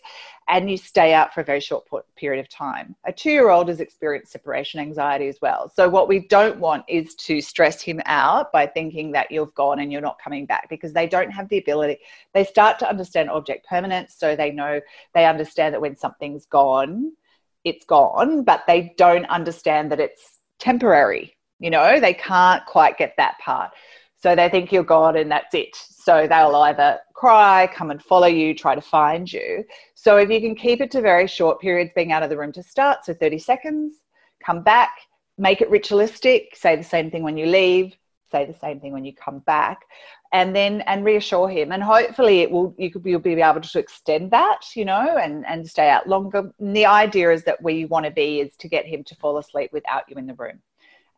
And 0.48 0.70
you 0.70 0.78
stay 0.78 1.12
out 1.12 1.34
for 1.34 1.42
a 1.42 1.44
very 1.44 1.60
short 1.60 1.86
period 2.16 2.40
of 2.40 2.48
time. 2.48 2.96
A 3.04 3.12
two 3.12 3.30
year 3.30 3.50
old 3.50 3.68
has 3.68 3.80
experienced 3.80 4.32
separation 4.32 4.80
anxiety 4.80 5.28
as 5.28 5.38
well. 5.42 5.70
So 5.74 5.90
what 5.90 6.08
we 6.08 6.20
don't 6.20 6.58
want 6.58 6.84
is 6.88 7.14
to 7.16 7.42
stress 7.42 7.82
him 7.82 8.00
out 8.06 8.50
by 8.50 8.66
thinking 8.66 9.12
that 9.12 9.30
you've 9.30 9.54
gone 9.54 9.80
and 9.80 9.92
you're 9.92 10.00
not 10.00 10.18
coming 10.18 10.46
back 10.46 10.70
because 10.70 10.94
they 10.94 11.06
don't 11.06 11.30
have 11.30 11.50
the 11.50 11.58
ability. 11.58 11.98
They 12.32 12.44
start 12.44 12.78
to 12.78 12.88
understand 12.88 13.28
object 13.28 13.66
permanence. 13.66 14.14
So 14.16 14.34
they 14.34 14.52
know, 14.52 14.80
they 15.12 15.26
understand 15.26 15.74
that 15.74 15.82
when 15.82 15.96
something's 15.98 16.46
gone, 16.46 17.12
it's 17.64 17.84
gone, 17.84 18.44
but 18.44 18.64
they 18.66 18.94
don't 18.96 19.26
understand 19.26 19.92
that 19.92 20.00
it's 20.00 20.38
temporary 20.58 21.34
you 21.58 21.70
know, 21.70 22.00
they 22.00 22.14
can't 22.14 22.64
quite 22.66 22.98
get 22.98 23.14
that 23.16 23.38
part. 23.38 23.70
So 24.20 24.34
they 24.34 24.48
think 24.48 24.72
you're 24.72 24.82
God 24.82 25.16
and 25.16 25.30
that's 25.30 25.54
it. 25.54 25.76
So 25.76 26.26
they'll 26.26 26.54
either 26.56 26.98
cry, 27.14 27.68
come 27.72 27.90
and 27.90 28.02
follow 28.02 28.26
you, 28.26 28.54
try 28.54 28.74
to 28.74 28.80
find 28.80 29.32
you. 29.32 29.64
So 29.94 30.16
if 30.16 30.30
you 30.30 30.40
can 30.40 30.54
keep 30.54 30.80
it 30.80 30.90
to 30.92 31.00
very 31.00 31.26
short 31.26 31.60
periods, 31.60 31.92
being 31.94 32.12
out 32.12 32.22
of 32.22 32.30
the 32.30 32.36
room 32.36 32.52
to 32.52 32.62
start, 32.62 33.04
so 33.04 33.14
30 33.14 33.38
seconds, 33.38 33.94
come 34.44 34.62
back, 34.62 34.90
make 35.36 35.60
it 35.60 35.70
ritualistic, 35.70 36.56
say 36.56 36.74
the 36.74 36.82
same 36.82 37.10
thing 37.10 37.22
when 37.22 37.36
you 37.36 37.46
leave, 37.46 37.96
say 38.30 38.44
the 38.44 38.58
same 38.58 38.80
thing 38.80 38.92
when 38.92 39.04
you 39.04 39.14
come 39.14 39.38
back 39.40 39.82
and 40.32 40.54
then 40.54 40.82
and 40.82 41.04
reassure 41.04 41.48
him 41.48 41.72
and 41.72 41.82
hopefully 41.82 42.40
it 42.40 42.50
will 42.50 42.74
you 42.78 42.90
could 42.90 43.04
you'll 43.04 43.18
be 43.18 43.40
able 43.40 43.60
to 43.60 43.78
extend 43.78 44.30
that 44.30 44.60
you 44.74 44.84
know 44.84 45.16
and 45.16 45.46
and 45.46 45.66
stay 45.66 45.88
out 45.88 46.06
longer 46.06 46.52
and 46.58 46.76
the 46.76 46.84
idea 46.84 47.30
is 47.32 47.44
that 47.44 47.60
where 47.62 47.74
you 47.74 47.86
want 47.88 48.04
to 48.04 48.10
be 48.10 48.40
is 48.40 48.54
to 48.56 48.68
get 48.68 48.84
him 48.84 49.02
to 49.02 49.14
fall 49.14 49.38
asleep 49.38 49.70
without 49.72 50.02
you 50.08 50.16
in 50.16 50.26
the 50.26 50.34
room 50.34 50.60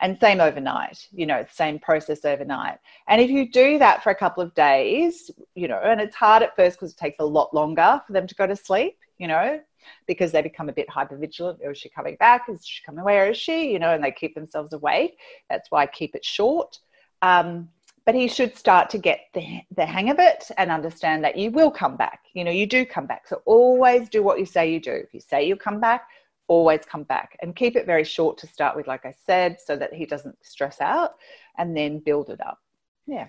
and 0.01 0.19
same 0.21 0.41
overnight 0.41 1.07
you 1.13 1.27
know 1.27 1.45
same 1.53 1.79
process 1.79 2.25
overnight. 2.25 2.79
And 3.09 3.21
if 3.21 3.31
you 3.31 3.51
do 3.51 3.79
that 3.79 4.03
for 4.03 4.11
a 4.11 4.15
couple 4.15 4.43
of 4.43 4.55
days 4.55 5.31
you 5.55 5.69
know 5.69 5.81
and 5.83 6.01
it's 6.01 6.15
hard 6.15 6.43
at 6.43 6.57
first 6.57 6.77
because 6.77 6.93
it 6.93 6.99
takes 6.99 7.17
a 7.21 7.25
lot 7.25 7.55
longer 7.55 8.01
for 8.07 8.13
them 8.13 8.27
to 8.27 8.35
go 8.35 8.47
to 8.47 8.57
sleep 8.57 8.99
you 9.19 9.29
know 9.29 9.61
because 10.07 10.33
they 10.33 10.43
become 10.43 10.69
a 10.69 10.73
bit 10.73 10.89
hyper 10.89 11.17
vigilant 11.17 11.59
is 11.63 11.79
she 11.79 11.89
coming 11.89 12.17
back? 12.17 12.49
Is 12.49 12.65
she 12.67 12.83
coming 12.85 13.05
where 13.05 13.31
is 13.31 13.37
she? 13.37 13.73
You 13.73 13.79
know 13.79 13.95
and 13.95 14.03
they 14.03 14.13
keep 14.13 14.35
themselves 14.35 14.73
awake. 14.73 15.19
That's 15.49 15.71
why 15.71 15.83
i 15.83 15.87
keep 15.87 16.15
it 16.15 16.25
short. 16.25 16.79
Um, 17.23 17.69
but 18.07 18.15
he 18.15 18.29
should 18.29 18.57
start 18.57 18.89
to 18.91 18.99
get 18.99 19.27
the, 19.35 19.61
the 19.77 19.85
hang 19.85 20.11
of 20.11 20.19
it 20.19 20.51
and 20.57 20.71
understand 20.71 21.23
that 21.23 21.37
you 21.37 21.51
will 21.51 21.71
come 21.71 21.97
back. 21.97 22.25
You 22.33 22.45
know 22.45 22.51
you 22.51 22.67
do 22.67 22.85
come 22.87 23.07
back. 23.07 23.29
So 23.29 23.43
always 23.45 24.09
do 24.09 24.23
what 24.23 24.39
you 24.39 24.47
say 24.47 24.73
you 24.73 24.81
do. 24.81 24.93
If 24.93 25.13
you 25.13 25.21
say 25.21 25.47
you'll 25.47 25.59
come 25.59 25.81
back 25.81 26.09
always 26.51 26.81
come 26.85 27.05
back 27.05 27.39
and 27.41 27.55
keep 27.55 27.77
it 27.77 27.87
very 27.87 28.03
short 28.03 28.37
to 28.37 28.47
start 28.49 28.75
with, 28.75 28.89
like 28.89 29.07
I 29.07 29.15
said, 29.25 29.59
so 29.65 29.77
that 29.77 29.95
he 29.95 30.05
doesn't 30.05 30.37
stress 30.43 30.81
out 30.81 31.13
and 31.57 31.77
then 31.77 32.01
build 32.01 32.29
it 32.29 32.45
up. 32.45 32.59
Yeah. 33.07 33.29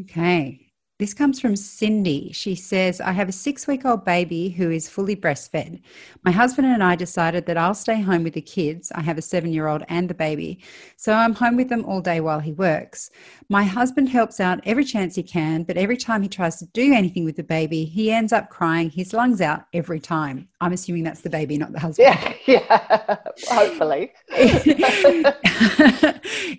Okay. 0.00 0.66
This 0.98 1.12
comes 1.12 1.38
from 1.38 1.56
Cindy. 1.56 2.32
She 2.32 2.54
says, 2.54 3.02
I 3.02 3.12
have 3.12 3.28
a 3.28 3.32
six 3.32 3.66
week 3.66 3.84
old 3.84 4.04
baby 4.04 4.48
who 4.48 4.70
is 4.70 4.88
fully 4.88 5.14
breastfed. 5.14 5.82
My 6.24 6.32
husband 6.32 6.66
and 6.66 6.82
I 6.82 6.96
decided 6.96 7.44
that 7.46 7.58
I'll 7.58 7.74
stay 7.74 8.00
home 8.00 8.24
with 8.24 8.32
the 8.32 8.40
kids. 8.40 8.90
I 8.92 9.02
have 9.02 9.18
a 9.18 9.22
seven 9.22 9.52
year 9.52 9.68
old 9.68 9.84
and 9.88 10.08
the 10.08 10.14
baby. 10.14 10.58
So 10.96 11.12
I'm 11.12 11.34
home 11.34 11.54
with 11.56 11.68
them 11.68 11.84
all 11.84 12.00
day 12.00 12.20
while 12.20 12.40
he 12.40 12.52
works. 12.52 13.10
My 13.48 13.62
husband 13.62 14.08
helps 14.08 14.40
out 14.40 14.60
every 14.64 14.84
chance 14.84 15.14
he 15.14 15.22
can, 15.22 15.64
but 15.64 15.76
every 15.76 15.98
time 15.98 16.22
he 16.22 16.28
tries 16.28 16.56
to 16.60 16.66
do 16.66 16.94
anything 16.94 17.26
with 17.26 17.36
the 17.36 17.44
baby, 17.44 17.84
he 17.84 18.10
ends 18.10 18.32
up 18.32 18.48
crying 18.48 18.88
his 18.88 19.12
lungs 19.12 19.42
out 19.42 19.66
every 19.74 20.00
time. 20.00 20.48
I'm 20.60 20.72
assuming 20.72 21.04
that's 21.04 21.20
the 21.20 21.28
baby, 21.28 21.58
not 21.58 21.72
the 21.72 21.80
husband. 21.80 22.08
Yeah, 22.08 22.32
yeah. 22.46 23.16
Hopefully. 23.48 24.12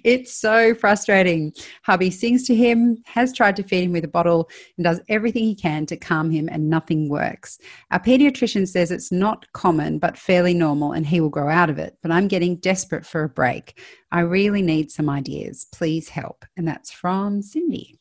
it's 0.04 0.34
so 0.34 0.76
frustrating. 0.76 1.52
Hubby 1.84 2.12
sings 2.12 2.46
to 2.48 2.56
him, 2.56 3.02
has 3.06 3.34
tried 3.34 3.56
to 3.56 3.64
feed 3.64 3.86
him 3.86 3.92
with 3.94 4.06
a 4.06 4.08
bottle, 4.10 4.50
and 4.78 4.84
does 4.84 5.02
everything 5.10 5.46
he 5.46 5.56
can 5.56 5.88
to 5.88 5.98
calm 5.98 6.30
him, 6.30 6.48
and 6.52 6.70
nothing 6.70 7.10
works. 7.10 7.58
Our 7.90 8.00
pediatrician 8.00 8.68
says 8.68 8.92
it's 8.92 9.12
not 9.12 9.52
common, 9.54 9.98
but 9.98 10.18
fairly 10.18 10.54
normal, 10.54 10.92
and 10.92 11.06
he 11.06 11.20
will 11.20 11.30
grow 11.30 11.50
out 11.50 11.72
of 11.72 11.80
it. 11.80 11.98
But 12.04 12.12
I'm 12.12 12.28
getting 12.28 12.58
desperate 12.58 13.06
for 13.06 13.24
a 13.24 13.30
break. 13.30 13.82
I 14.12 14.20
really 14.20 14.62
need 14.62 14.92
some 14.92 15.10
ideas. 15.10 15.66
Please 15.74 16.10
help. 16.10 16.46
And 16.56 16.68
that's 16.68 16.92
from 16.92 17.42
Cindy. 17.42 17.98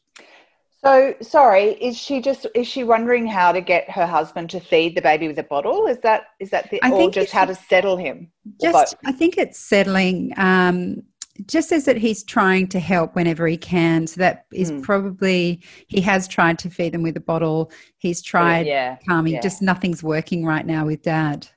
So 0.87 1.15
sorry, 1.21 1.71
is 1.73 1.99
she 1.99 2.21
just 2.21 2.47
is 2.55 2.69
she 2.69 2.85
wondering 2.85 3.27
how 3.27 3.51
to 3.51 3.61
get 3.61 3.91
her 3.91 4.07
husband 4.07 4.51
to 4.51 4.61
feed 4.61 4.95
the 4.95 5.03
baby 5.03 5.27
with 5.27 5.39
a 5.41 5.43
bottle? 5.43 5.87
Is 5.87 5.99
that 6.01 6.27
is 6.39 6.51
that 6.51 6.71
the 6.71 6.81
I 6.81 6.93
or 6.93 7.11
just 7.11 7.33
how 7.33 7.45
to 7.45 7.57
settle 7.57 7.97
him? 7.97 8.31
Just 8.61 8.95
I 9.05 9.11
think 9.11 9.37
it's 9.37 9.59
settling. 9.59 10.33
Um, 10.37 11.03
just 11.47 11.71
says 11.71 11.87
that 11.87 11.97
he's 11.97 12.23
trying 12.23 12.69
to 12.69 12.79
help 12.79 13.17
whenever 13.17 13.49
he 13.49 13.57
can. 13.57 14.07
So 14.07 14.21
that 14.21 14.47
is 14.53 14.71
mm. 14.71 14.81
probably 14.85 15.61
he 15.89 16.01
has 16.03 16.29
tried 16.29 16.57
to 16.61 16.71
feed 16.71 16.95
them 16.95 17.03
with 17.03 17.17
a 17.17 17.21
bottle. 17.21 17.73
He's 17.99 18.23
tried 18.23 18.69
yeah, 18.69 18.97
calming. 19.09 19.35
Yeah. 19.35 19.41
Just 19.41 19.63
nothing's 19.63 20.05
working 20.05 20.45
right 20.45 20.65
now 20.65 20.87
with 20.87 21.03
dad. 21.03 21.49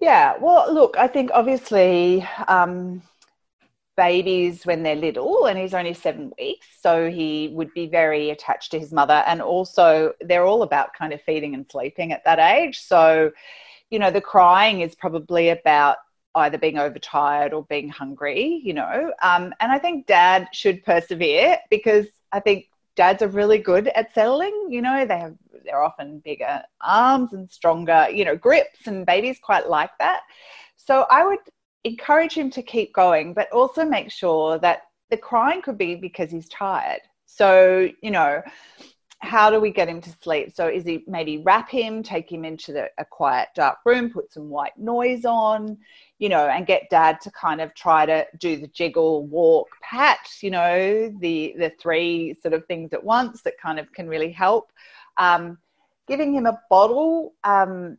Yeah. 0.00 0.38
Well, 0.40 0.72
look, 0.72 0.96
I 0.96 1.06
think 1.06 1.30
obviously 1.34 2.26
um, 2.48 3.02
babies 4.00 4.64
when 4.64 4.82
they're 4.82 4.96
little, 4.96 5.44
and 5.44 5.58
he's 5.58 5.74
only 5.74 5.92
seven 5.92 6.32
weeks, 6.38 6.66
so 6.80 7.10
he 7.10 7.50
would 7.52 7.72
be 7.74 7.86
very 7.86 8.30
attached 8.30 8.70
to 8.70 8.78
his 8.78 8.92
mother. 8.92 9.22
And 9.26 9.42
also, 9.42 10.14
they're 10.22 10.46
all 10.46 10.62
about 10.62 10.94
kind 10.94 11.12
of 11.12 11.20
feeding 11.20 11.54
and 11.54 11.66
sleeping 11.70 12.10
at 12.10 12.24
that 12.24 12.38
age. 12.38 12.80
So, 12.80 13.30
you 13.90 13.98
know, 13.98 14.10
the 14.10 14.20
crying 14.22 14.80
is 14.80 14.94
probably 14.94 15.50
about 15.50 15.98
either 16.34 16.56
being 16.56 16.78
overtired 16.78 17.52
or 17.52 17.64
being 17.64 17.90
hungry, 17.90 18.62
you 18.64 18.72
know. 18.72 19.12
Um, 19.20 19.52
and 19.60 19.70
I 19.70 19.78
think 19.78 20.06
dad 20.06 20.48
should 20.54 20.82
persevere 20.82 21.58
because 21.68 22.06
I 22.32 22.40
think 22.40 22.70
dads 22.96 23.22
are 23.22 23.28
really 23.28 23.58
good 23.58 23.88
at 23.88 24.14
settling. 24.14 24.68
You 24.70 24.80
know, 24.80 25.04
they 25.04 25.18
have 25.18 25.36
they're 25.66 25.82
often 25.82 26.20
bigger 26.20 26.62
arms 26.80 27.34
and 27.34 27.50
stronger, 27.50 28.06
you 28.10 28.24
know, 28.24 28.36
grips, 28.36 28.86
and 28.86 29.04
babies 29.04 29.38
quite 29.42 29.68
like 29.68 29.90
that. 29.98 30.22
So 30.76 31.04
I 31.10 31.26
would 31.26 31.40
encourage 31.84 32.34
him 32.34 32.50
to 32.50 32.62
keep 32.62 32.92
going, 32.94 33.34
but 33.34 33.50
also 33.52 33.84
make 33.84 34.10
sure 34.10 34.58
that 34.58 34.82
the 35.10 35.16
crying 35.16 35.62
could 35.62 35.78
be 35.78 35.94
because 35.94 36.30
he's 36.30 36.48
tired. 36.48 37.00
So, 37.26 37.88
you 38.02 38.10
know, 38.10 38.42
how 39.20 39.50
do 39.50 39.60
we 39.60 39.70
get 39.70 39.88
him 39.88 40.00
to 40.00 40.10
sleep? 40.22 40.52
So, 40.54 40.66
is 40.66 40.84
he 40.84 41.04
maybe 41.06 41.38
wrap 41.38 41.70
him, 41.70 42.02
take 42.02 42.30
him 42.30 42.44
into 42.44 42.72
the, 42.72 42.88
a 42.98 43.04
quiet, 43.04 43.48
dark 43.54 43.78
room, 43.84 44.10
put 44.10 44.32
some 44.32 44.48
white 44.48 44.76
noise 44.78 45.24
on, 45.24 45.76
you 46.18 46.28
know, 46.28 46.48
and 46.48 46.66
get 46.66 46.88
dad 46.90 47.20
to 47.22 47.30
kind 47.30 47.60
of 47.60 47.74
try 47.74 48.06
to 48.06 48.26
do 48.38 48.56
the 48.56 48.68
jiggle, 48.68 49.26
walk, 49.26 49.68
pat, 49.82 50.18
you 50.42 50.50
know, 50.50 51.14
the 51.20 51.54
the 51.58 51.70
three 51.80 52.34
sort 52.42 52.54
of 52.54 52.64
things 52.66 52.92
at 52.92 53.04
once 53.04 53.42
that 53.42 53.58
kind 53.62 53.78
of 53.78 53.92
can 53.92 54.08
really 54.08 54.32
help. 54.32 54.72
Um, 55.18 55.58
giving 56.08 56.34
him 56.34 56.46
a 56.46 56.60
bottle 56.68 57.34
um, 57.44 57.96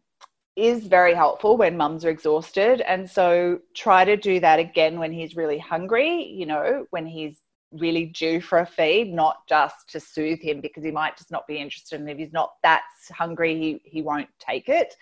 is 0.61 0.85
very 0.85 1.13
helpful 1.13 1.57
when 1.57 1.75
mums 1.75 2.05
are 2.05 2.09
exhausted. 2.09 2.81
And 2.81 3.09
so 3.09 3.59
try 3.73 4.05
to 4.05 4.15
do 4.15 4.39
that 4.39 4.59
again 4.59 4.99
when 4.99 5.11
he's 5.11 5.35
really 5.35 5.57
hungry, 5.57 6.23
you 6.23 6.45
know, 6.45 6.85
when 6.91 7.05
he's 7.05 7.39
really 7.71 8.05
due 8.05 8.41
for 8.41 8.59
a 8.59 8.65
feed, 8.65 9.13
not 9.13 9.47
just 9.47 9.89
to 9.89 9.99
soothe 9.99 10.41
him 10.41 10.61
because 10.61 10.83
he 10.83 10.91
might 10.91 11.17
just 11.17 11.31
not 11.31 11.47
be 11.47 11.57
interested. 11.57 11.99
And 11.99 12.09
if 12.09 12.17
he's 12.17 12.33
not 12.33 12.53
that 12.63 12.83
hungry, 13.11 13.57
he, 13.57 13.89
he 13.89 14.01
won't 14.01 14.29
take 14.39 14.69
it. 14.69 14.95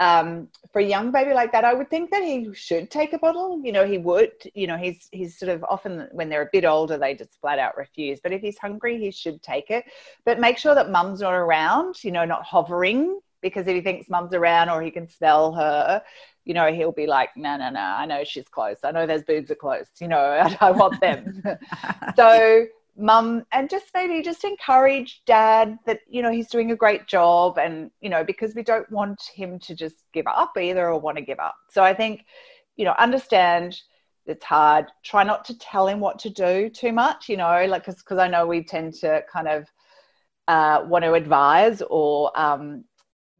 Um, 0.00 0.48
for 0.72 0.80
a 0.80 0.84
young 0.84 1.10
baby 1.10 1.32
like 1.32 1.50
that, 1.52 1.64
I 1.64 1.74
would 1.74 1.90
think 1.90 2.10
that 2.10 2.22
he 2.22 2.52
should 2.54 2.90
take 2.90 3.12
a 3.12 3.18
bottle. 3.18 3.60
You 3.64 3.72
know, 3.72 3.84
he 3.84 3.98
would. 3.98 4.30
You 4.54 4.68
know, 4.68 4.76
he's 4.76 5.08
he's 5.10 5.36
sort 5.36 5.50
of 5.50 5.64
often 5.64 6.06
when 6.12 6.28
they're 6.28 6.42
a 6.42 6.50
bit 6.52 6.64
older, 6.64 6.96
they 6.96 7.14
just 7.14 7.40
flat 7.40 7.58
out 7.58 7.76
refuse. 7.76 8.20
But 8.22 8.32
if 8.32 8.40
he's 8.40 8.58
hungry, 8.58 9.00
he 9.00 9.10
should 9.10 9.42
take 9.42 9.70
it. 9.70 9.84
But 10.24 10.38
make 10.38 10.56
sure 10.56 10.76
that 10.76 10.92
mum's 10.92 11.20
not 11.20 11.34
around. 11.34 11.96
You 12.04 12.12
know, 12.12 12.24
not 12.24 12.44
hovering 12.44 13.18
because 13.40 13.66
if 13.66 13.74
he 13.74 13.80
thinks 13.80 14.08
mum's 14.08 14.34
around 14.34 14.68
or 14.68 14.82
he 14.82 14.90
can 14.90 15.08
smell 15.08 15.52
her, 15.52 16.02
you 16.44 16.54
know, 16.54 16.72
he'll 16.72 16.92
be 16.92 17.06
like, 17.06 17.30
no, 17.36 17.56
no, 17.58 17.68
no, 17.70 17.80
I 17.80 18.06
know 18.06 18.24
she's 18.24 18.48
close. 18.48 18.78
I 18.82 18.90
know 18.90 19.06
those 19.06 19.22
boobs 19.22 19.50
are 19.50 19.54
close. 19.54 19.86
You 20.00 20.08
know, 20.08 20.18
I, 20.18 20.56
I 20.68 20.70
want 20.70 20.98
them. 21.00 21.42
so, 22.16 22.66
mum, 22.96 23.44
and 23.52 23.68
just 23.68 23.86
maybe 23.94 24.22
just 24.22 24.44
encourage 24.44 25.22
dad 25.26 25.78
that, 25.84 26.00
you 26.08 26.22
know, 26.22 26.32
he's 26.32 26.48
doing 26.48 26.72
a 26.72 26.76
great 26.76 27.06
job. 27.06 27.58
And, 27.58 27.90
you 28.00 28.08
know, 28.08 28.24
because 28.24 28.54
we 28.54 28.62
don't 28.62 28.90
want 28.90 29.22
him 29.34 29.58
to 29.60 29.74
just 29.74 29.96
give 30.12 30.26
up 30.26 30.56
either 30.58 30.88
or 30.88 30.98
want 30.98 31.18
to 31.18 31.22
give 31.22 31.38
up. 31.38 31.54
So, 31.70 31.84
I 31.84 31.92
think, 31.92 32.24
you 32.76 32.86
know, 32.86 32.94
understand 32.98 33.78
it's 34.24 34.44
hard. 34.44 34.86
Try 35.04 35.24
not 35.24 35.44
to 35.46 35.58
tell 35.58 35.86
him 35.86 36.00
what 36.00 36.18
to 36.20 36.30
do 36.30 36.70
too 36.70 36.92
much, 36.92 37.28
you 37.28 37.36
know, 37.36 37.66
like, 37.66 37.84
because 37.84 38.18
I 38.18 38.28
know 38.28 38.46
we 38.46 38.62
tend 38.64 38.94
to 38.94 39.22
kind 39.30 39.48
of, 39.48 39.66
uh, 40.48 40.82
want 40.86 41.04
to 41.04 41.12
advise 41.12 41.82
or 41.90 42.32
um, 42.38 42.84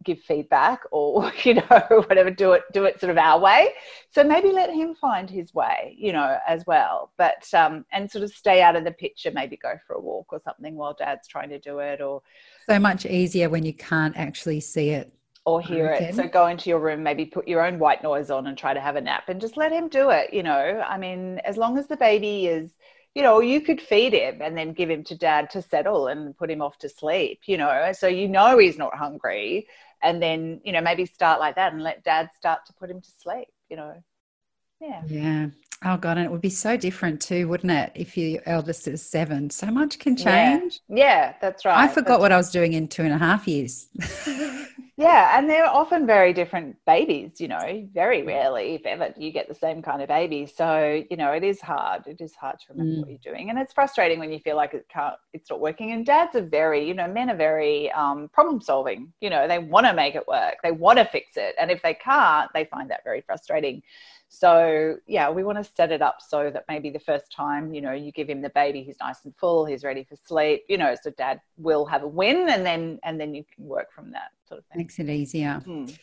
give 0.09 0.21
feedback 0.21 0.81
or 0.91 1.31
you 1.45 1.55
know 1.55 1.83
whatever 2.09 2.31
do 2.31 2.53
it 2.53 2.63
do 2.73 2.85
it 2.85 2.99
sort 2.99 3.11
of 3.11 3.19
our 3.19 3.39
way. 3.39 3.69
So 4.11 4.25
maybe 4.25 4.51
let 4.51 4.71
him 4.71 4.95
find 4.95 5.29
his 5.29 5.53
way 5.55 5.95
you 5.99 6.13
know 6.13 6.39
as 6.47 6.67
well. 6.67 7.13
But 7.19 7.47
um 7.55 7.85
and 7.93 8.11
sort 8.11 8.25
of 8.25 8.31
stay 8.31 8.63
out 8.63 8.75
of 8.75 8.85
the 8.85 8.91
picture 8.91 9.31
maybe 9.33 9.57
go 9.57 9.75
for 9.87 9.95
a 9.95 10.01
walk 10.01 10.33
or 10.33 10.41
something 10.45 10.75
while 10.75 10.95
dad's 10.99 11.29
trying 11.29 11.51
to 11.51 11.59
do 11.59 11.79
it 11.81 12.01
or 12.01 12.23
so 12.69 12.79
much 12.79 13.07
easier 13.07 13.49
when 13.49 13.65
you 13.65 13.75
can't 13.75 14.17
actually 14.17 14.61
see 14.61 14.91
it 14.91 15.13
or 15.45 15.61
hear 15.61 15.87
it. 15.93 16.15
so 16.15 16.27
go 16.27 16.47
into 16.47 16.69
your 16.69 16.79
room 16.79 17.03
maybe 17.03 17.25
put 17.25 17.47
your 17.49 17.65
own 17.65 17.79
white 17.79 18.03
noise 18.03 18.31
on 18.31 18.47
and 18.47 18.59
try 18.59 18.75
to 18.75 18.81
have 18.81 18.97
a 18.97 19.01
nap 19.01 19.29
and 19.29 19.41
just 19.41 19.57
let 19.57 19.73
him 19.73 19.89
do 19.89 20.11
it 20.11 20.33
you 20.33 20.43
know. 20.43 20.83
I 20.87 20.97
mean 20.97 21.39
as 21.45 21.57
long 21.57 21.77
as 21.79 21.87
the 21.87 21.97
baby 21.97 22.47
is 22.47 22.73
you 23.15 23.25
know, 23.25 23.41
you 23.41 23.61
could 23.61 23.81
feed 23.81 24.13
him 24.13 24.41
and 24.41 24.57
then 24.57 24.73
give 24.73 24.89
him 24.89 25.03
to 25.03 25.17
dad 25.17 25.51
to 25.51 25.61
settle 25.61 26.07
and 26.07 26.37
put 26.37 26.49
him 26.49 26.63
off 26.63 26.79
to 26.79 26.89
sleep, 26.89 27.41
you 27.47 27.57
know, 27.57 27.91
so 27.93 28.07
you 28.07 28.29
know 28.29 28.59
he's 28.59 28.79
not 28.79 28.95
hungry 28.95 29.67
and 30.03 30.23
then 30.23 30.61
you 30.65 30.73
know 30.73 30.81
maybe 30.81 31.07
start 31.07 31.41
like 31.41 31.57
that 31.57 31.73
and 31.73 31.83
let 31.83 32.05
dad 32.05 32.31
start 32.37 32.65
to 32.67 32.73
put 32.75 32.91
him 32.91 33.01
to 33.01 33.11
sleep 33.19 33.49
you 33.69 33.77
know. 33.77 33.95
Yeah. 34.81 35.03
Yeah 35.07 35.47
oh 35.85 35.97
god 35.97 36.17
and 36.17 36.27
it 36.27 36.31
would 36.31 36.41
be 36.41 36.51
so 36.51 36.77
different 36.77 37.21
too 37.21 37.49
wouldn't 37.49 37.73
it 37.73 37.93
if 37.95 38.17
your 38.17 38.43
eldest 38.47 38.89
is 38.89 39.03
seven 39.03 39.49
so 39.51 39.67
much 39.67 39.99
can 39.99 40.17
change 40.17 40.81
yeah, 40.89 40.97
yeah 40.97 41.35
that's 41.41 41.65
right 41.65 41.79
i 41.79 41.89
forgot 41.89 42.09
that's 42.09 42.21
what 42.21 42.31
right. 42.31 42.35
i 42.35 42.37
was 42.37 42.51
doing 42.51 42.73
in 42.73 42.89
two 42.89 43.03
and 43.03 43.13
a 43.13 43.19
half 43.19 43.47
years 43.47 43.87
Yeah, 44.99 45.39
and 45.39 45.49
they're 45.49 45.65
often 45.65 46.09
very 46.09 46.33
different 46.33 46.77
babies, 46.85 47.41
you 47.41 47.47
know, 47.47 47.89
very 47.95 48.25
rarely, 48.25 48.75
if 48.75 48.85
ever, 48.85 49.15
you 49.17 49.31
get 49.31 49.47
the 49.47 49.55
same 49.55 49.81
kind 49.81 50.03
of 50.03 50.09
baby. 50.09 50.45
So, 50.45 51.05
you 51.09 51.17
know, 51.17 51.31
it 51.31 51.45
is 51.45 51.61
hard. 51.61 52.09
It 52.09 52.21
is 52.21 52.35
hard 52.35 52.59
to 52.59 52.67
remember 52.71 52.97
mm. 52.97 53.01
what 53.03 53.11
you're 53.11 53.33
doing. 53.33 53.49
And 53.49 53.61
it's 53.61 53.73
frustrating 53.73 54.19
when 54.19 54.33
you 54.33 54.41
feel 54.41 54.57
like 54.57 54.75
it 54.75 54.89
can't, 54.89 55.15
it's 55.33 55.51
not 55.51 55.61
working. 55.61 55.93
And 55.93 56.05
dads 56.05 56.35
are 56.35 56.43
very, 56.43 56.85
you 56.85 56.95
know, 56.95 57.07
men 57.07 57.31
are 57.31 57.37
very 57.37 57.93
um, 57.93 58.29
problem 58.33 58.61
solving. 58.61 59.13
You 59.21 59.31
know, 59.31 59.47
they 59.47 59.61
want 59.61 59.87
to 59.87 59.93
make 59.93 60.17
it 60.17 60.27
work, 60.27 60.57
they 60.65 60.73
want 60.73 60.99
to 60.99 61.05
fix 61.05 61.37
it. 61.37 61.55
And 61.61 61.71
if 61.71 61.81
they 61.81 61.95
can't, 61.95 62.51
they 62.53 62.65
find 62.65 62.91
that 62.91 63.05
very 63.05 63.21
frustrating. 63.21 63.85
So 64.29 64.97
yeah, 65.07 65.31
we 65.31 65.43
want 65.43 65.59
to 65.59 65.65
set 65.65 65.91
it 65.91 66.03
up 66.03 66.19
so 66.21 66.51
that 66.51 66.65
maybe 66.69 66.91
the 66.91 67.01
first 67.01 67.33
time, 67.33 67.73
you 67.73 67.81
know, 67.81 67.93
you 67.93 68.13
give 68.13 68.29
him 68.29 68.43
the 68.43 68.51
baby, 68.51 68.83
he's 68.83 68.99
nice 69.01 69.25
and 69.25 69.35
full, 69.37 69.65
he's 69.65 69.85
ready 69.85 70.05
for 70.05 70.17
sleep, 70.17 70.65
you 70.69 70.77
know, 70.77 70.95
so 71.03 71.11
dad 71.11 71.41
will 71.57 71.87
have 71.87 72.03
a 72.03 72.09
win 72.09 72.49
and 72.51 72.65
then 72.65 72.99
and 73.05 73.19
then 73.21 73.35
you 73.35 73.45
can 73.55 73.65
work 73.65 73.93
from 73.93 74.11
that 74.13 74.31
sort 74.47 74.61
of 74.61 74.67
thing. 74.67 74.79
Makes 74.79 74.99
it 74.99 75.09
easier. 75.09 75.63
Mm. 75.67 75.99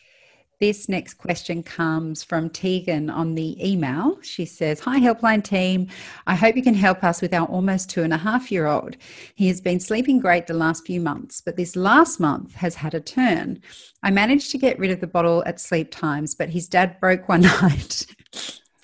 This 0.60 0.88
next 0.88 1.16
question 1.16 1.64
comes 1.64 2.24
from 2.24 2.50
Tegan 2.50 3.10
on 3.10 3.36
the 3.36 3.58
email. 3.62 4.18
She 4.22 4.46
says, 4.46 4.80
Hi, 4.80 5.00
Helpline 5.00 5.44
team. 5.44 5.88
I 6.28 6.36
hope 6.36 6.56
you 6.56 6.64
can 6.64 6.74
help 6.74 7.04
us 7.04 7.22
with 7.22 7.34
our 7.34 7.46
almost 7.48 7.90
two 7.90 8.04
and 8.04 8.14
a 8.14 8.18
half 8.18 8.52
year 8.52 8.66
old. 8.66 8.96
He 9.36 9.48
has 9.50 9.60
been 9.60 9.82
sleeping 9.82 10.20
great 10.20 10.48
the 10.48 10.54
last 10.54 10.86
few 10.86 11.02
months, 11.02 11.42
but 11.42 11.58
this 11.58 11.76
last 11.76 12.22
month 12.22 12.56
has 12.56 12.76
had 12.76 12.94
a 12.94 13.02
turn. 13.02 13.62
I 14.02 14.12
managed 14.12 14.52
to 14.52 14.58
get 14.58 14.80
rid 14.80 14.92
of 14.92 15.02
the 15.02 15.08
bottle 15.08 15.44
at 15.46 15.60
sleep 15.60 15.92
times, 15.92 16.36
but 16.36 16.50
his 16.50 16.70
dad 16.70 17.02
broke 17.02 17.28
one 17.28 17.42
night 17.62 18.06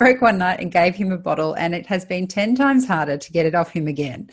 broke 0.01 0.19
one 0.19 0.39
night 0.39 0.59
and 0.59 0.71
gave 0.71 0.95
him 0.95 1.11
a 1.11 1.17
bottle, 1.17 1.53
and 1.53 1.75
it 1.75 1.85
has 1.85 2.05
been 2.05 2.27
10 2.27 2.55
times 2.55 2.87
harder 2.87 3.17
to 3.17 3.31
get 3.31 3.45
it 3.45 3.53
off 3.53 3.69
him 3.69 3.87
again. 3.87 4.27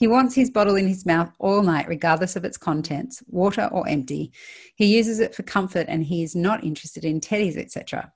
He 0.00 0.08
wants 0.08 0.34
his 0.34 0.50
bottle 0.50 0.76
in 0.76 0.88
his 0.88 1.04
mouth 1.04 1.30
all 1.38 1.62
night, 1.62 1.86
regardless 1.86 2.34
of 2.34 2.42
its 2.46 2.56
contents, 2.56 3.22
water 3.26 3.68
or 3.70 3.86
empty. 3.86 4.32
He 4.74 4.96
uses 4.96 5.20
it 5.20 5.34
for 5.34 5.42
comfort 5.42 5.84
and 5.90 6.02
he 6.02 6.22
is 6.22 6.34
not 6.34 6.64
interested 6.64 7.04
in 7.04 7.20
teddies, 7.20 7.58
etc. 7.58 8.10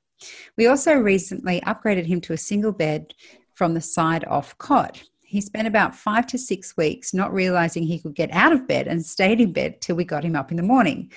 We 0.57 0.67
also 0.67 0.95
recently 0.95 1.61
upgraded 1.67 2.07
him 2.07 2.23
to 2.23 2.33
a 2.33 2.38
single 2.38 2.73
bed 2.73 3.12
from 3.53 3.75
the 3.75 3.83
side 3.83 4.25
off 4.25 4.57
cot. 4.57 5.03
He 5.23 5.43
spent 5.43 5.69
about 5.69 5.95
five 5.95 6.26
to 6.29 6.38
six 6.38 6.75
weeks 6.75 7.12
not 7.12 7.35
realizing 7.35 7.83
he 7.83 7.99
could 7.99 8.14
get 8.14 8.31
out 8.33 8.53
of 8.53 8.67
bed 8.67 8.88
and 8.88 9.05
stayed 9.05 9.43
in 9.43 9.53
bed 9.53 9.83
till 9.83 9.97
we 9.97 10.05
got 10.05 10.25
him 10.25 10.37
up 10.37 10.50
in 10.50 10.57
the 10.57 10.62
morning. 10.62 11.12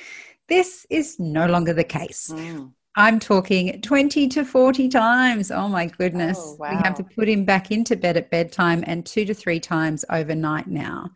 This 0.50 0.86
is 0.90 1.18
no 1.18 1.46
longer 1.46 1.72
the 1.72 1.86
case. 1.86 2.30
Mm. 2.34 2.74
I'm 2.98 3.20
talking 3.20 3.80
20 3.80 4.28
to 4.30 4.44
40 4.44 4.90
times. 4.90 5.52
Oh 5.52 5.68
my 5.68 5.86
goodness. 5.86 6.40
Oh, 6.42 6.56
wow. 6.60 6.72
We 6.72 6.78
have 6.78 6.96
to 6.96 7.04
put 7.04 7.30
him 7.30 7.46
back 7.46 7.70
into 7.70 7.96
bed 7.96 8.18
at 8.18 8.32
bedtime 8.32 8.84
and 8.88 9.06
two 9.06 9.24
to 9.26 9.36
three 9.36 9.60
times 9.60 10.04
overnight 10.10 10.66
now. 10.66 11.12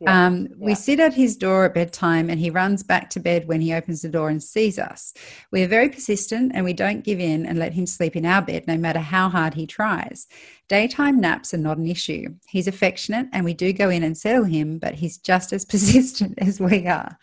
Yeah. 0.00 0.26
Um, 0.26 0.46
yeah. 0.46 0.54
We 0.58 0.74
sit 0.74 1.00
at 1.00 1.12
his 1.12 1.36
door 1.36 1.66
at 1.66 1.74
bedtime 1.74 2.30
and 2.30 2.40
he 2.40 2.48
runs 2.48 2.82
back 2.82 3.10
to 3.10 3.20
bed 3.20 3.46
when 3.46 3.60
he 3.60 3.74
opens 3.74 4.00
the 4.00 4.08
door 4.08 4.30
and 4.30 4.42
sees 4.42 4.78
us. 4.78 5.12
We 5.50 5.62
are 5.62 5.68
very 5.68 5.90
persistent 5.90 6.52
and 6.54 6.64
we 6.64 6.72
don't 6.72 7.04
give 7.04 7.20
in 7.20 7.44
and 7.44 7.58
let 7.58 7.74
him 7.74 7.86
sleep 7.86 8.16
in 8.16 8.24
our 8.24 8.40
bed 8.40 8.66
no 8.66 8.78
matter 8.78 9.00
how 9.00 9.28
hard 9.28 9.52
he 9.52 9.66
tries. 9.66 10.26
Daytime 10.68 11.20
naps 11.20 11.52
are 11.52 11.58
not 11.58 11.76
an 11.76 11.86
issue. 11.86 12.34
He's 12.48 12.66
affectionate 12.66 13.28
and 13.32 13.44
we 13.44 13.52
do 13.52 13.72
go 13.72 13.90
in 13.90 14.02
and 14.02 14.16
settle 14.16 14.44
him, 14.44 14.78
but 14.78 14.94
he's 14.94 15.18
just 15.18 15.52
as 15.52 15.64
persistent 15.66 16.34
as 16.38 16.58
we 16.58 16.86
are. 16.86 17.18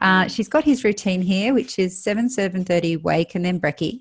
Uh, 0.00 0.26
she's 0.26 0.48
got 0.48 0.64
his 0.64 0.82
routine 0.82 1.22
here, 1.22 1.54
which 1.54 1.78
is 1.78 2.02
7, 2.02 2.28
7.30 2.28 3.02
wake 3.02 3.34
and 3.34 3.44
then 3.44 3.60
brekkie, 3.60 4.00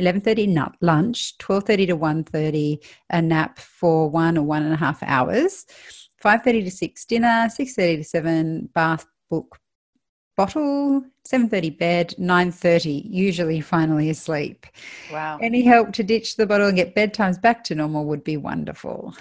11.30 0.00 0.48
nut 0.48 0.74
lunch, 0.80 1.36
12.30 1.38 1.86
to 1.88 1.96
1.30 1.96 2.78
a 3.10 3.22
nap 3.22 3.58
for 3.58 4.08
one 4.08 4.38
or 4.38 4.42
one 4.42 4.62
and 4.62 4.72
a 4.72 4.78
half 4.78 5.02
hours, 5.02 5.66
5.30 6.24 6.64
to 6.64 6.70
6 6.70 7.04
dinner, 7.04 7.48
6.30 7.48 7.96
to 7.98 8.04
7 8.04 8.70
bath 8.74 9.06
book 9.28 9.58
bottle 10.36 11.02
7.30 11.28 11.78
bed 11.78 12.14
9.30 12.18 13.02
usually 13.04 13.60
finally 13.60 14.10
asleep 14.10 14.66
wow 15.12 15.38
any 15.40 15.62
help 15.62 15.92
to 15.92 16.02
ditch 16.02 16.36
the 16.36 16.46
bottle 16.46 16.68
and 16.68 16.76
get 16.76 16.94
bedtimes 16.94 17.40
back 17.40 17.64
to 17.64 17.74
normal 17.74 18.04
would 18.04 18.24
be 18.24 18.36
wonderful 18.36 19.14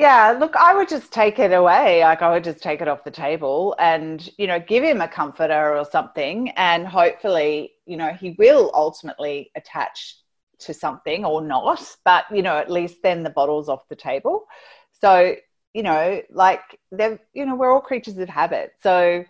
yeah, 0.00 0.30
look, 0.30 0.56
I 0.56 0.74
would 0.74 0.88
just 0.88 1.12
take 1.12 1.38
it 1.38 1.52
away. 1.52 2.00
Like 2.00 2.22
I 2.22 2.30
would 2.30 2.42
just 2.42 2.62
take 2.62 2.80
it 2.80 2.88
off 2.88 3.04
the 3.04 3.10
table 3.10 3.76
and, 3.78 4.26
you 4.38 4.46
know, 4.46 4.58
give 4.58 4.82
him 4.82 5.02
a 5.02 5.08
comforter 5.08 5.76
or 5.76 5.84
something. 5.84 6.48
And 6.56 6.86
hopefully, 6.86 7.72
you 7.84 7.98
know, 7.98 8.14
he 8.14 8.34
will 8.38 8.70
ultimately 8.72 9.50
attach 9.56 10.16
to 10.60 10.72
something 10.72 11.26
or 11.26 11.42
not. 11.42 11.84
But, 12.02 12.24
you 12.32 12.40
know, 12.40 12.56
at 12.56 12.70
least 12.70 13.02
then 13.02 13.22
the 13.22 13.28
bottle's 13.28 13.68
off 13.68 13.88
the 13.90 13.94
table. 13.94 14.46
So, 15.02 15.36
you 15.74 15.82
know, 15.82 16.20
like 16.30 16.62
they're, 16.90 17.18
you 17.32 17.46
know, 17.46 17.54
we're 17.54 17.72
all 17.72 17.80
creatures 17.80 18.18
of 18.18 18.28
habit. 18.28 18.72
So 18.82 19.24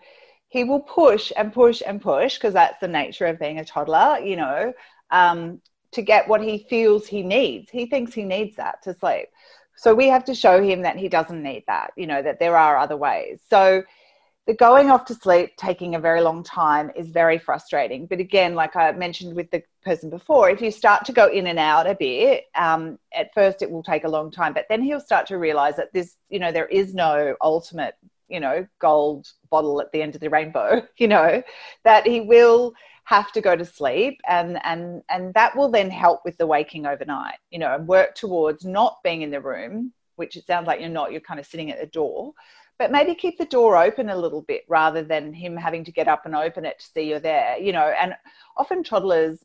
he 0.49 0.63
will 0.63 0.81
push 0.81 1.31
and 1.37 1.53
push 1.53 1.81
and 1.85 2.01
push 2.01 2.35
because 2.35 2.53
that's 2.53 2.79
the 2.79 2.87
nature 2.87 3.25
of 3.25 3.39
being 3.39 3.59
a 3.59 3.65
toddler, 3.65 4.19
you 4.19 4.35
know, 4.35 4.73
um, 5.09 5.61
to 5.91 6.01
get 6.01 6.27
what 6.27 6.41
he 6.41 6.65
feels 6.69 7.07
he 7.07 7.23
needs. 7.23 7.69
He 7.69 7.85
thinks 7.85 8.13
he 8.13 8.23
needs 8.23 8.55
that 8.57 8.81
to 8.83 8.93
sleep. 8.93 9.27
So 9.75 9.95
we 9.95 10.07
have 10.07 10.25
to 10.25 10.35
show 10.35 10.61
him 10.61 10.81
that 10.81 10.97
he 10.97 11.09
doesn't 11.09 11.41
need 11.41 11.63
that, 11.67 11.91
you 11.95 12.05
know, 12.05 12.21
that 12.21 12.39
there 12.39 12.57
are 12.57 12.77
other 12.77 12.97
ways. 12.97 13.39
So 13.49 13.83
the 14.51 14.57
going 14.57 14.91
off 14.91 15.05
to 15.05 15.15
sleep 15.15 15.55
taking 15.55 15.95
a 15.95 15.99
very 15.99 16.19
long 16.19 16.43
time 16.43 16.91
is 16.93 17.07
very 17.07 17.37
frustrating. 17.37 18.05
But 18.05 18.19
again, 18.19 18.53
like 18.53 18.75
I 18.75 18.91
mentioned 18.91 19.33
with 19.33 19.49
the 19.49 19.63
person 19.81 20.09
before, 20.09 20.49
if 20.49 20.59
you 20.59 20.71
start 20.71 21.05
to 21.05 21.13
go 21.13 21.27
in 21.27 21.47
and 21.47 21.57
out 21.57 21.87
a 21.87 21.95
bit, 21.95 22.47
um, 22.55 22.99
at 23.13 23.33
first 23.33 23.61
it 23.61 23.71
will 23.71 23.81
take 23.81 24.03
a 24.03 24.09
long 24.09 24.29
time, 24.29 24.51
but 24.51 24.65
then 24.67 24.81
he'll 24.81 24.99
start 24.99 25.25
to 25.27 25.37
realize 25.37 25.77
that 25.77 25.93
this, 25.93 26.17
you 26.27 26.37
know, 26.37 26.51
there 26.51 26.65
is 26.65 26.93
no 26.93 27.33
ultimate, 27.39 27.95
you 28.27 28.41
know, 28.41 28.67
gold 28.79 29.25
bottle 29.49 29.79
at 29.79 29.89
the 29.93 30.01
end 30.01 30.15
of 30.15 30.21
the 30.21 30.29
rainbow, 30.29 30.85
you 30.97 31.07
know, 31.07 31.41
that 31.85 32.05
he 32.05 32.19
will 32.19 32.73
have 33.05 33.31
to 33.31 33.39
go 33.39 33.55
to 33.55 33.63
sleep 33.63 34.19
and 34.27 34.59
and 34.65 35.01
and 35.09 35.33
that 35.33 35.55
will 35.55 35.69
then 35.69 35.89
help 35.89 36.25
with 36.25 36.37
the 36.37 36.45
waking 36.45 36.85
overnight 36.85 37.35
you 37.49 37.57
know 37.57 37.73
and 37.73 37.87
work 37.87 38.13
towards 38.13 38.63
not 38.63 38.99
being 39.03 39.23
in 39.23 39.31
the 39.31 39.41
room 39.41 39.91
which 40.17 40.37
it 40.37 40.45
sounds 40.45 40.67
like 40.67 40.79
you're 40.79 40.87
not 40.87 41.11
you're 41.11 41.19
kind 41.19 41.39
of 41.39 41.45
sitting 41.45 41.71
at 41.71 41.79
the 41.79 41.87
door 41.87 42.31
but 42.81 42.91
maybe 42.91 43.13
keep 43.13 43.37
the 43.37 43.45
door 43.45 43.77
open 43.77 44.09
a 44.09 44.17
little 44.17 44.41
bit 44.41 44.63
rather 44.67 45.03
than 45.03 45.33
him 45.33 45.55
having 45.55 45.83
to 45.83 45.91
get 45.91 46.07
up 46.07 46.25
and 46.25 46.35
open 46.35 46.65
it 46.65 46.79
to 46.79 46.85
see 46.87 47.03
you're 47.03 47.19
there 47.19 47.55
you 47.59 47.71
know 47.71 47.93
and 48.01 48.15
often 48.57 48.83
toddlers 48.83 49.37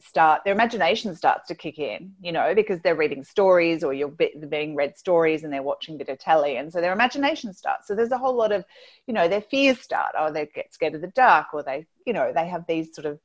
start 0.00 0.42
their 0.44 0.54
imagination 0.54 1.12
starts 1.16 1.48
to 1.48 1.56
kick 1.56 1.80
in 1.80 2.12
you 2.20 2.30
know 2.30 2.54
because 2.54 2.78
they're 2.80 2.94
reading 2.94 3.24
stories 3.24 3.82
or 3.82 3.92
you're 3.92 4.14
being 4.48 4.76
read 4.76 4.96
stories 4.96 5.42
and 5.42 5.52
they're 5.52 5.62
watching 5.62 5.98
bit 5.98 6.08
of 6.08 6.18
telly 6.20 6.56
and 6.56 6.72
so 6.72 6.80
their 6.80 6.92
imagination 6.92 7.52
starts. 7.52 7.88
So 7.88 7.96
there's 7.96 8.12
a 8.12 8.18
whole 8.18 8.36
lot 8.36 8.52
of 8.52 8.64
you 9.08 9.14
know 9.14 9.26
their 9.26 9.40
fears 9.40 9.80
start. 9.80 10.12
Oh, 10.16 10.32
they 10.32 10.46
get 10.54 10.72
scared 10.72 10.94
of 10.94 11.00
the 11.00 11.08
dark 11.08 11.48
or 11.52 11.64
they 11.64 11.86
you 12.06 12.12
know 12.12 12.32
they 12.32 12.46
have 12.46 12.64
these 12.68 12.94
sort 12.94 13.06
of 13.06 13.18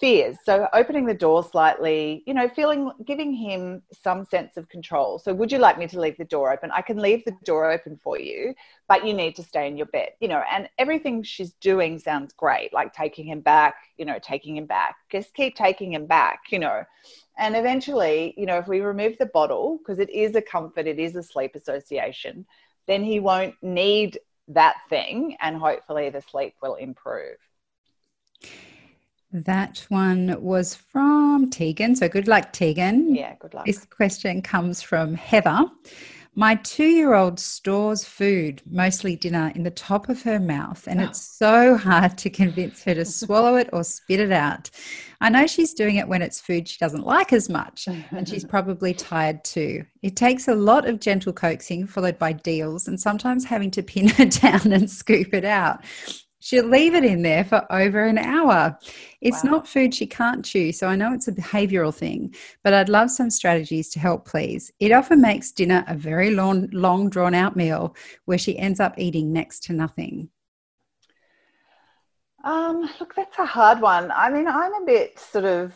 fears. 0.00 0.38
So 0.44 0.66
opening 0.72 1.04
the 1.04 1.14
door 1.14 1.44
slightly, 1.44 2.22
you 2.26 2.34
know, 2.34 2.48
feeling, 2.48 2.90
giving 3.06 3.32
him 3.32 3.82
some 3.92 4.24
sense 4.24 4.56
of 4.56 4.68
control. 4.68 5.18
So 5.18 5.34
would 5.34 5.52
you 5.52 5.58
like 5.58 5.78
me 5.78 5.86
to 5.88 6.00
leave 6.00 6.16
the 6.16 6.24
door 6.24 6.52
open? 6.52 6.70
I 6.72 6.80
can 6.80 6.96
leave 6.96 7.24
the 7.24 7.36
door 7.44 7.70
open 7.70 7.98
for 8.02 8.18
you, 8.18 8.54
but 8.88 9.06
you 9.06 9.12
need 9.12 9.36
to 9.36 9.42
stay 9.42 9.68
in 9.68 9.76
your 9.76 9.86
bed, 9.86 10.10
you 10.20 10.28
know, 10.28 10.42
and 10.50 10.68
everything 10.78 11.22
she's 11.22 11.52
doing 11.60 11.98
sounds 11.98 12.32
great, 12.32 12.72
like 12.72 12.92
taking 12.92 13.26
him 13.26 13.40
back, 13.40 13.76
you 13.98 14.04
know, 14.04 14.18
taking 14.20 14.56
him 14.56 14.66
back, 14.66 14.96
just 15.10 15.34
keep 15.34 15.54
taking 15.54 15.92
him 15.92 16.06
back, 16.06 16.40
you 16.50 16.58
know. 16.58 16.82
And 17.38 17.54
eventually, 17.54 18.34
you 18.36 18.46
know, 18.46 18.58
if 18.58 18.66
we 18.66 18.80
remove 18.80 19.18
the 19.18 19.26
bottle, 19.26 19.78
because 19.78 19.98
it 19.98 20.10
is 20.10 20.34
a 20.34 20.42
comfort, 20.42 20.86
it 20.86 20.98
is 20.98 21.14
a 21.14 21.22
sleep 21.22 21.54
association, 21.54 22.46
then 22.86 23.04
he 23.04 23.20
won't 23.20 23.54
need 23.62 24.18
that 24.48 24.76
thing 24.88 25.36
and 25.40 25.56
hopefully 25.56 26.10
the 26.10 26.20
sleep 26.20 26.54
will 26.60 26.74
improve. 26.74 27.36
That 29.32 29.86
one 29.88 30.36
was 30.40 30.74
from 30.74 31.50
Tegan. 31.50 31.94
So 31.94 32.08
good 32.08 32.26
luck, 32.26 32.52
Tegan. 32.52 33.14
Yeah, 33.14 33.34
good 33.38 33.54
luck. 33.54 33.64
This 33.64 33.84
question 33.84 34.42
comes 34.42 34.82
from 34.82 35.14
Heather. 35.14 35.66
My 36.36 36.54
two 36.54 36.86
year 36.86 37.14
old 37.14 37.40
stores 37.40 38.04
food, 38.04 38.62
mostly 38.70 39.16
dinner, 39.16 39.52
in 39.54 39.64
the 39.64 39.70
top 39.70 40.08
of 40.08 40.22
her 40.22 40.38
mouth, 40.38 40.86
and 40.86 41.00
it's 41.00 41.18
ah. 41.42 41.44
so 41.44 41.76
hard 41.76 42.16
to 42.18 42.30
convince 42.30 42.84
her 42.84 42.94
to 42.94 43.04
swallow 43.04 43.56
it 43.56 43.68
or 43.72 43.82
spit 43.82 44.20
it 44.20 44.30
out. 44.30 44.70
I 45.20 45.28
know 45.28 45.46
she's 45.46 45.74
doing 45.74 45.96
it 45.96 46.06
when 46.06 46.22
it's 46.22 46.40
food 46.40 46.68
she 46.68 46.78
doesn't 46.78 47.04
like 47.04 47.32
as 47.32 47.48
much, 47.48 47.88
and 47.88 48.28
she's 48.28 48.44
probably 48.48 48.94
tired 48.94 49.42
too. 49.42 49.84
It 50.02 50.14
takes 50.14 50.46
a 50.46 50.54
lot 50.54 50.88
of 50.88 51.00
gentle 51.00 51.32
coaxing, 51.32 51.86
followed 51.88 52.18
by 52.18 52.32
deals, 52.32 52.86
and 52.86 52.98
sometimes 53.00 53.44
having 53.44 53.72
to 53.72 53.82
pin 53.82 54.08
her 54.08 54.24
down 54.26 54.72
and 54.72 54.88
scoop 54.88 55.34
it 55.34 55.44
out. 55.44 55.84
She'll 56.40 56.66
leave 56.66 56.94
it 56.94 57.04
in 57.04 57.20
there 57.22 57.44
for 57.44 57.70
over 57.70 58.04
an 58.04 58.16
hour. 58.16 58.78
It's 59.20 59.44
wow. 59.44 59.50
not 59.50 59.68
food 59.68 59.94
she 59.94 60.06
can't 60.06 60.44
chew, 60.44 60.72
so 60.72 60.86
I 60.86 60.96
know 60.96 61.12
it's 61.12 61.28
a 61.28 61.32
behavioral 61.32 61.94
thing, 61.94 62.34
but 62.64 62.72
I'd 62.72 62.88
love 62.88 63.10
some 63.10 63.28
strategies 63.28 63.90
to 63.90 64.00
help, 64.00 64.26
please. 64.26 64.72
It 64.80 64.90
often 64.90 65.20
makes 65.20 65.52
dinner 65.52 65.84
a 65.86 65.94
very 65.94 66.30
long, 66.30 66.68
long 66.72 67.10
drawn 67.10 67.34
out 67.34 67.56
meal 67.56 67.94
where 68.24 68.38
she 68.38 68.58
ends 68.58 68.80
up 68.80 68.94
eating 68.98 69.32
next 69.32 69.64
to 69.64 69.74
nothing. 69.74 70.30
Um, 72.42 72.88
look, 72.98 73.14
that's 73.14 73.38
a 73.38 73.44
hard 73.44 73.82
one. 73.82 74.10
I 74.10 74.30
mean, 74.30 74.48
I'm 74.48 74.72
a 74.72 74.86
bit 74.86 75.18
sort 75.18 75.44
of, 75.44 75.74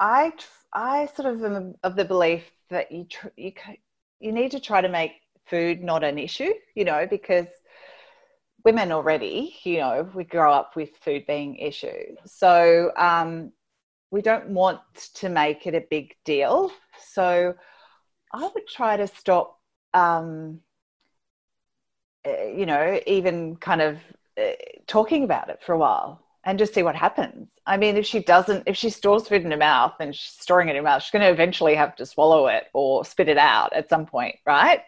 I, 0.00 0.32
I 0.72 1.06
sort 1.14 1.32
of 1.32 1.44
am 1.44 1.76
of 1.84 1.94
the 1.94 2.04
belief 2.04 2.42
that 2.70 2.90
you, 2.90 3.04
tr- 3.04 3.28
you, 3.36 3.52
you 4.18 4.32
need 4.32 4.50
to 4.50 4.58
try 4.58 4.80
to 4.80 4.88
make 4.88 5.12
food 5.46 5.80
not 5.80 6.02
an 6.02 6.18
issue, 6.18 6.52
you 6.74 6.84
know, 6.84 7.06
because 7.08 7.46
women 8.64 8.92
already, 8.92 9.54
you 9.62 9.78
know, 9.78 10.08
we 10.14 10.24
grow 10.24 10.52
up 10.52 10.74
with 10.74 10.90
food 11.04 11.26
being 11.26 11.56
issues. 11.56 12.16
So 12.24 12.92
um, 12.96 13.52
we 14.10 14.22
don't 14.22 14.48
want 14.48 14.80
to 15.14 15.28
make 15.28 15.66
it 15.66 15.74
a 15.74 15.84
big 15.90 16.16
deal. 16.24 16.72
So 16.98 17.54
I 18.32 18.50
would 18.54 18.66
try 18.66 18.96
to 18.96 19.06
stop, 19.06 19.60
um, 19.92 20.60
uh, 22.26 22.46
you 22.46 22.64
know, 22.64 22.98
even 23.06 23.56
kind 23.56 23.82
of 23.82 23.98
uh, 24.40 24.52
talking 24.86 25.24
about 25.24 25.50
it 25.50 25.62
for 25.64 25.74
a 25.74 25.78
while 25.78 26.24
and 26.44 26.58
just 26.58 26.74
see 26.74 26.82
what 26.82 26.96
happens. 26.96 27.48
I 27.66 27.76
mean, 27.76 27.96
if 27.96 28.06
she 28.06 28.20
doesn't, 28.20 28.64
if 28.66 28.76
she 28.76 28.90
stores 28.90 29.28
food 29.28 29.42
in 29.44 29.50
her 29.50 29.56
mouth 29.56 29.94
and 30.00 30.14
she's 30.14 30.32
storing 30.32 30.68
it 30.68 30.72
in 30.72 30.76
her 30.76 30.82
mouth, 30.82 31.02
she's 31.02 31.10
going 31.10 31.22
to 31.22 31.30
eventually 31.30 31.74
have 31.74 31.96
to 31.96 32.06
swallow 32.06 32.46
it 32.46 32.64
or 32.72 33.04
spit 33.04 33.28
it 33.28 33.38
out 33.38 33.72
at 33.74 33.88
some 33.88 34.06
point, 34.06 34.36
right? 34.46 34.80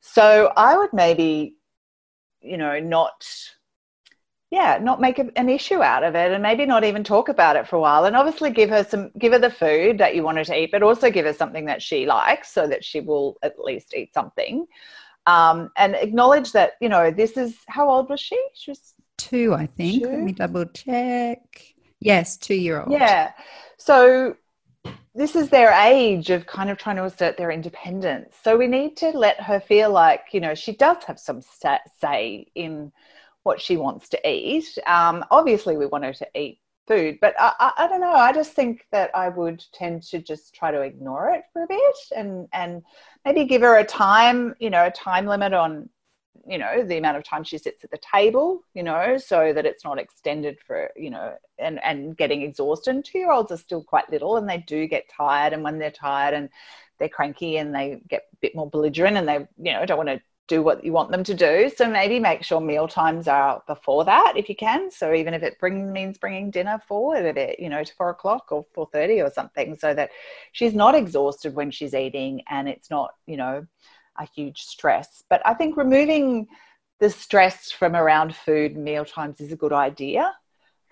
So 0.00 0.52
I 0.56 0.76
would 0.76 0.92
maybe 0.92 1.56
you 2.42 2.56
know, 2.56 2.78
not 2.80 3.24
yeah, 4.52 4.78
not 4.78 5.00
make 5.00 5.18
an 5.18 5.48
issue 5.48 5.82
out 5.82 6.04
of 6.04 6.14
it 6.14 6.30
and 6.30 6.42
maybe 6.42 6.66
not 6.66 6.84
even 6.84 7.02
talk 7.02 7.30
about 7.30 7.56
it 7.56 7.66
for 7.66 7.76
a 7.76 7.80
while. 7.80 8.04
And 8.04 8.14
obviously 8.14 8.50
give 8.50 8.68
her 8.68 8.84
some, 8.84 9.10
give 9.18 9.32
her 9.32 9.38
the 9.38 9.48
food 9.48 9.96
that 9.96 10.14
you 10.14 10.22
want 10.22 10.36
her 10.36 10.44
to 10.44 10.54
eat, 10.54 10.70
but 10.70 10.82
also 10.82 11.10
give 11.10 11.24
her 11.24 11.32
something 11.32 11.64
that 11.64 11.80
she 11.80 12.04
likes 12.04 12.52
so 12.52 12.66
that 12.66 12.84
she 12.84 13.00
will 13.00 13.38
at 13.42 13.58
least 13.58 13.94
eat 13.96 14.12
something. 14.12 14.66
Um, 15.24 15.70
and 15.78 15.94
acknowledge 15.94 16.52
that, 16.52 16.72
you 16.82 16.90
know, 16.90 17.10
this 17.10 17.38
is, 17.38 17.56
how 17.66 17.88
old 17.88 18.10
was 18.10 18.20
she? 18.20 18.38
She 18.52 18.72
was 18.72 18.92
two, 19.16 19.54
I 19.54 19.64
think. 19.64 20.02
Two? 20.02 20.10
Let 20.10 20.20
me 20.20 20.32
double 20.32 20.66
check. 20.66 21.74
Yes, 22.00 22.36
two 22.36 22.54
year 22.54 22.82
old. 22.82 22.92
Yeah. 22.92 23.32
So 23.78 24.36
this 25.14 25.36
is 25.36 25.50
their 25.50 25.72
age 25.72 26.30
of 26.30 26.46
kind 26.46 26.70
of 26.70 26.78
trying 26.78 26.96
to 26.96 27.04
assert 27.04 27.36
their 27.36 27.50
independence. 27.50 28.34
So 28.42 28.56
we 28.56 28.66
need 28.66 28.96
to 28.98 29.10
let 29.10 29.40
her 29.40 29.60
feel 29.60 29.90
like, 29.90 30.26
you 30.32 30.40
know, 30.40 30.54
she 30.54 30.72
does 30.72 31.04
have 31.04 31.18
some 31.18 31.42
say 32.00 32.46
in 32.54 32.92
what 33.42 33.60
she 33.60 33.76
wants 33.76 34.08
to 34.10 34.28
eat. 34.28 34.78
Um, 34.86 35.24
obviously, 35.30 35.76
we 35.76 35.86
want 35.86 36.04
her 36.04 36.14
to 36.14 36.28
eat 36.34 36.60
food. 36.86 37.18
But 37.20 37.34
I, 37.38 37.52
I, 37.58 37.72
I, 37.78 37.88
don't 37.88 38.00
know. 38.00 38.12
I 38.12 38.32
just 38.32 38.52
think 38.52 38.86
that 38.90 39.10
I 39.14 39.28
would 39.28 39.62
tend 39.72 40.02
to 40.04 40.20
just 40.20 40.54
try 40.54 40.70
to 40.70 40.80
ignore 40.80 41.30
it 41.30 41.42
for 41.52 41.64
a 41.64 41.66
bit 41.66 41.96
and 42.16 42.48
and 42.52 42.82
maybe 43.24 43.44
give 43.44 43.62
her 43.62 43.78
a 43.78 43.84
time, 43.84 44.54
you 44.58 44.70
know, 44.70 44.86
a 44.86 44.90
time 44.90 45.26
limit 45.26 45.52
on, 45.52 45.88
you 46.46 46.58
know, 46.58 46.82
the 46.84 46.96
amount 46.98 47.16
of 47.16 47.24
time 47.24 47.44
she 47.44 47.58
sits 47.58 47.84
at 47.84 47.90
the 47.90 47.98
table, 47.98 48.62
you 48.74 48.82
know, 48.82 49.16
so 49.18 49.52
that 49.52 49.66
it's 49.66 49.84
not 49.84 49.98
extended 49.98 50.58
for, 50.66 50.90
you 50.96 51.10
know, 51.10 51.34
and 51.58 51.82
and 51.84 52.16
getting 52.16 52.42
exhausted. 52.42 52.94
And 52.94 53.04
two 53.04 53.18
year 53.18 53.30
olds 53.30 53.52
are 53.52 53.56
still 53.56 53.82
quite 53.82 54.10
little 54.10 54.36
and 54.36 54.48
they 54.48 54.58
do 54.58 54.86
get 54.86 55.08
tired. 55.08 55.52
And 55.52 55.62
when 55.62 55.78
they're 55.78 55.90
tired 55.90 56.34
and 56.34 56.48
they're 56.98 57.08
cranky 57.08 57.58
and 57.58 57.74
they 57.74 58.00
get 58.08 58.22
a 58.32 58.36
bit 58.40 58.54
more 58.54 58.68
belligerent 58.68 59.16
and 59.16 59.28
they, 59.28 59.46
you 59.58 59.72
know, 59.72 59.84
don't 59.86 59.98
want 59.98 60.08
to 60.08 60.20
do 60.48 60.62
what 60.62 60.84
you 60.84 60.92
want 60.92 61.10
them 61.10 61.22
to 61.24 61.34
do. 61.34 61.70
So 61.74 61.88
maybe 61.88 62.18
make 62.18 62.42
sure 62.42 62.60
meal 62.60 62.88
times 62.88 63.28
are 63.28 63.62
before 63.66 64.04
that 64.04 64.34
if 64.36 64.48
you 64.48 64.56
can. 64.56 64.90
So 64.90 65.14
even 65.14 65.34
if 65.34 65.42
it 65.42 65.58
brings 65.60 65.90
means 65.92 66.18
bringing 66.18 66.50
dinner 66.50 66.80
forward 66.88 67.24
a 67.24 67.32
bit, 67.32 67.60
you 67.60 67.68
know, 67.68 67.84
to 67.84 67.94
four 67.94 68.10
o'clock 68.10 68.50
or 68.50 68.66
four 68.74 68.88
thirty 68.92 69.20
or 69.20 69.30
something, 69.30 69.76
so 69.78 69.94
that 69.94 70.10
she's 70.50 70.74
not 70.74 70.94
exhausted 70.94 71.54
when 71.54 71.70
she's 71.70 71.94
eating 71.94 72.42
and 72.48 72.68
it's 72.68 72.90
not, 72.90 73.14
you 73.26 73.36
know, 73.36 73.66
a 74.18 74.24
huge 74.24 74.62
stress. 74.62 75.22
But 75.28 75.42
I 75.44 75.54
think 75.54 75.76
removing 75.76 76.46
the 77.00 77.10
stress 77.10 77.70
from 77.70 77.96
around 77.96 78.34
food 78.36 78.76
and 78.76 78.84
meal 78.84 79.04
times 79.04 79.40
is 79.40 79.52
a 79.52 79.56
good 79.56 79.72
idea. 79.72 80.32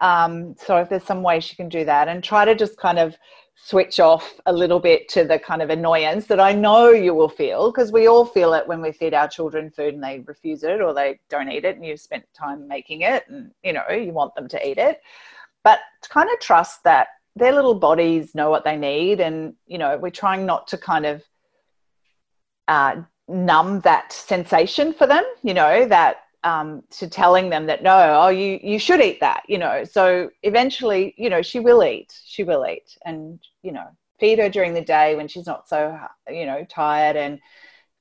Um, 0.01 0.55
so 0.59 0.79
if 0.79 0.89
there's 0.89 1.05
some 1.05 1.23
way 1.23 1.41
she 1.41 1.57
can 1.57 1.69
do 1.69 1.85
that 1.85 2.09
and 2.09 2.25
try 2.25 2.45
to 2.45 2.55
just 2.55 2.77
kind 2.79 2.99
of 2.99 3.17
switch 3.55 4.01
off 4.01 4.41
a 4.47 4.53
little 4.53 4.81
bit 4.81 5.09
to 5.11 5.25
the 5.25 5.39
kind 5.39 5.61
of 5.61 5.69
annoyance 5.69 6.27
that 6.27 6.41
I 6.41 6.53
know 6.53 6.91
you 6.91 7.15
will 7.15 7.29
feel 7.29 7.71
because 7.71 7.93
we 7.93 8.07
all 8.07 8.25
feel 8.25 8.55
it 8.55 8.67
when 8.67 8.81
we 8.81 8.91
feed 8.91 9.13
our 9.13 9.29
children 9.29 9.71
food 9.71 9.95
and 9.95 10.03
they 10.03 10.21
refuse 10.21 10.63
it 10.63 10.81
or 10.81 10.95
they 10.95 11.21
don't 11.29 11.51
eat 11.51 11.67
it 11.67 11.77
and 11.77 11.85
you've 11.85 12.01
spent 12.01 12.25
time 12.35 12.67
making 12.67 13.03
it 13.03 13.25
and 13.29 13.51
you 13.63 13.75
know 13.75 13.83
you 13.91 14.13
want 14.13 14.35
them 14.35 14.49
to 14.49 14.67
eat 14.67 14.79
it 14.79 15.03
but 15.63 15.81
kind 16.09 16.31
of 16.33 16.41
trust 16.41 16.83
that 16.85 17.09
their 17.37 17.53
little 17.53 17.75
bodies 17.75 18.35
know 18.35 18.49
what 18.49 18.65
they 18.65 18.77
need 18.77 19.21
and 19.21 19.53
you 19.67 19.77
know 19.77 19.99
we're 19.99 20.09
trying 20.09 20.47
not 20.47 20.67
to 20.67 20.79
kind 20.79 21.05
of 21.05 21.23
uh, 22.67 23.03
numb 23.31 23.81
that 23.81 24.13
sensation 24.13 24.93
for 24.93 25.07
them 25.07 25.25
you 25.43 25.55
know 25.55 25.87
that 25.87 26.19
um, 26.43 26.83
to 26.91 27.09
telling 27.09 27.51
them 27.51 27.67
that 27.67 27.83
no, 27.83 28.19
oh, 28.23 28.29
you 28.29 28.59
you 28.63 28.79
should 28.79 29.01
eat 29.01 29.21
that, 29.21 29.43
you 29.49 29.59
know. 29.59 29.85
So 29.85 30.31
eventually, 30.43 31.15
you 31.19 31.29
know, 31.29 31.43
she 31.43 31.61
will 31.61 31.85
eat. 31.85 32.19
She 32.25 32.45
will 32.45 32.67
eat, 32.67 32.97
and 33.05 33.39
you 33.63 33.73
know, 33.73 33.87
feed 34.19 34.39
her 34.39 34.49
during 34.49 34.75
the 34.75 34.81
day 34.81 35.17
when 35.17 35.29
she's 35.29 35.47
not 35.47 35.69
so 35.69 35.99
you 36.31 36.47
know 36.47 36.65
tired, 36.65 37.17
and 37.17 37.39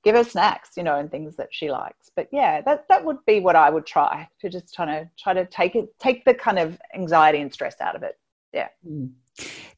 give 0.03 0.15
her 0.15 0.23
snacks, 0.23 0.71
you 0.77 0.83
know, 0.83 0.95
and 0.95 1.11
things 1.11 1.35
that 1.35 1.49
she 1.51 1.69
likes. 1.69 2.09
But 2.15 2.29
yeah, 2.31 2.61
that 2.61 2.87
that 2.87 3.03
would 3.03 3.23
be 3.25 3.39
what 3.41 3.55
I 3.55 3.69
would 3.69 3.85
try 3.85 4.27
to 4.39 4.49
just 4.49 4.73
try 4.73 4.85
to 4.85 5.09
try 5.17 5.33
to 5.33 5.45
take 5.45 5.75
it, 5.75 5.89
take 5.99 6.23
the 6.23 6.33
kind 6.33 6.59
of 6.59 6.79
anxiety 6.95 7.39
and 7.39 7.51
stress 7.51 7.81
out 7.81 7.95
of 7.95 8.03
it. 8.03 8.17
Yeah. 8.53 8.69
Mm. 8.87 9.11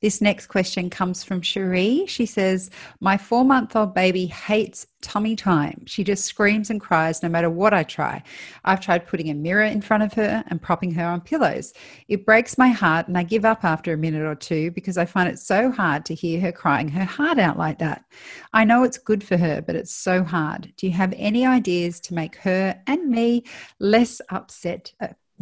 This 0.01 0.19
next 0.19 0.47
question 0.47 0.89
comes 0.89 1.23
from 1.23 1.41
Cherie. 1.41 2.05
She 2.07 2.25
says, 2.25 2.71
My 2.99 3.17
four 3.17 3.45
month 3.45 3.75
old 3.75 3.93
baby 3.93 4.25
hates 4.25 4.87
tummy 5.01 5.35
time. 5.35 5.83
She 5.85 6.03
just 6.03 6.25
screams 6.25 6.69
and 6.69 6.81
cries 6.81 7.21
no 7.21 7.29
matter 7.29 7.49
what 7.49 7.73
I 7.73 7.83
try. 7.83 8.23
I've 8.65 8.79
tried 8.79 9.07
putting 9.07 9.29
a 9.29 9.35
mirror 9.35 9.63
in 9.63 9.81
front 9.81 10.03
of 10.03 10.13
her 10.13 10.43
and 10.47 10.61
propping 10.61 10.91
her 10.95 11.05
on 11.05 11.21
pillows. 11.21 11.73
It 12.07 12.25
breaks 12.25 12.57
my 12.57 12.69
heart 12.69 13.07
and 13.07 13.17
I 13.17 13.23
give 13.23 13.45
up 13.45 13.63
after 13.63 13.93
a 13.93 13.97
minute 13.97 14.23
or 14.23 14.35
two 14.35 14.71
because 14.71 14.97
I 14.97 15.05
find 15.05 15.29
it 15.29 15.39
so 15.39 15.71
hard 15.71 16.05
to 16.05 16.15
hear 16.15 16.39
her 16.41 16.51
crying 16.51 16.87
her 16.89 17.05
heart 17.05 17.37
out 17.37 17.57
like 17.57 17.79
that. 17.79 18.05
I 18.53 18.65
know 18.65 18.83
it's 18.83 18.97
good 18.97 19.23
for 19.23 19.37
her, 19.37 19.61
but 19.61 19.75
it's 19.75 19.93
so 19.93 20.23
hard. 20.23 20.73
Do 20.77 20.87
you 20.87 20.93
have 20.93 21.13
any 21.15 21.45
ideas 21.45 21.99
to 22.01 22.13
make 22.13 22.35
her 22.37 22.81
and 22.87 23.09
me 23.09 23.43
less 23.79 24.19
upset 24.29 24.93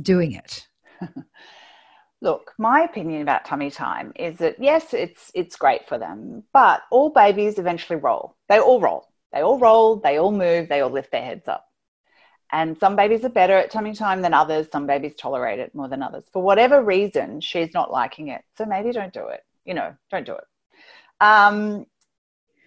doing 0.02 0.34
it? 0.34 0.68
Look, 2.22 2.54
my 2.58 2.82
opinion 2.82 3.22
about 3.22 3.46
tummy 3.46 3.72
time 3.72 4.12
is 4.16 4.38
that 4.38 4.58
yes, 4.60 4.94
it's 4.94 5.32
it's 5.34 5.56
great 5.56 5.88
for 5.88 5.98
them, 5.98 6.44
but 6.54 6.82
all 6.92 7.10
babies 7.10 7.58
eventually 7.58 7.98
roll. 7.98 8.36
They 8.50 8.60
all 8.60 8.82
roll. 8.82 9.08
They 9.32 9.42
all 9.42 9.60
roll, 9.60 9.98
they 9.98 10.18
all 10.18 10.32
move, 10.32 10.70
they 10.70 10.82
all 10.82 10.90
lift 10.90 11.12
their 11.12 11.24
heads 11.24 11.48
up. 11.48 11.66
And 12.52 12.78
some 12.78 12.96
babies 12.96 13.24
are 13.24 13.30
better 13.30 13.54
at 13.54 13.70
tummy 13.70 13.94
time 13.94 14.22
than 14.22 14.34
others. 14.34 14.68
Some 14.72 14.88
babies 14.88 15.14
tolerate 15.16 15.60
it 15.60 15.76
more 15.76 15.88
than 15.88 16.02
others. 16.02 16.26
For 16.34 16.42
whatever 16.42 16.84
reason, 16.84 17.42
she's 17.42 17.74
not 17.74 17.92
liking 17.92 18.30
it. 18.30 18.42
So 18.58 18.66
maybe 18.66 18.92
don't 18.92 19.14
do 19.14 19.28
it. 19.28 19.46
You 19.66 19.76
know, 19.76 19.96
don't 20.10 20.26
do 20.26 20.34
it. 20.34 20.46
Um, 21.22 21.86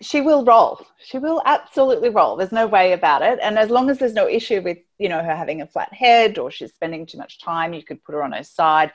she 0.00 0.20
will 0.20 0.44
roll. 0.44 0.84
She 1.04 1.18
will 1.18 1.42
absolutely 1.44 2.10
roll. 2.10 2.36
There's 2.36 2.52
no 2.52 2.68
way 2.68 2.92
about 2.92 3.22
it. 3.22 3.40
And 3.42 3.58
as 3.58 3.70
long 3.70 3.90
as 3.90 3.98
there's 3.98 4.14
no 4.14 4.28
issue 4.28 4.60
with, 4.60 4.78
you 4.98 5.08
know, 5.08 5.22
her 5.22 5.34
having 5.34 5.62
a 5.62 5.66
flat 5.66 5.92
head 5.92 6.38
or 6.38 6.50
she's 6.50 6.72
spending 6.72 7.04
too 7.04 7.18
much 7.18 7.40
time, 7.40 7.74
you 7.74 7.82
could 7.82 8.04
put 8.04 8.14
her 8.14 8.22
on 8.22 8.32
her 8.32 8.44
side. 8.44 8.92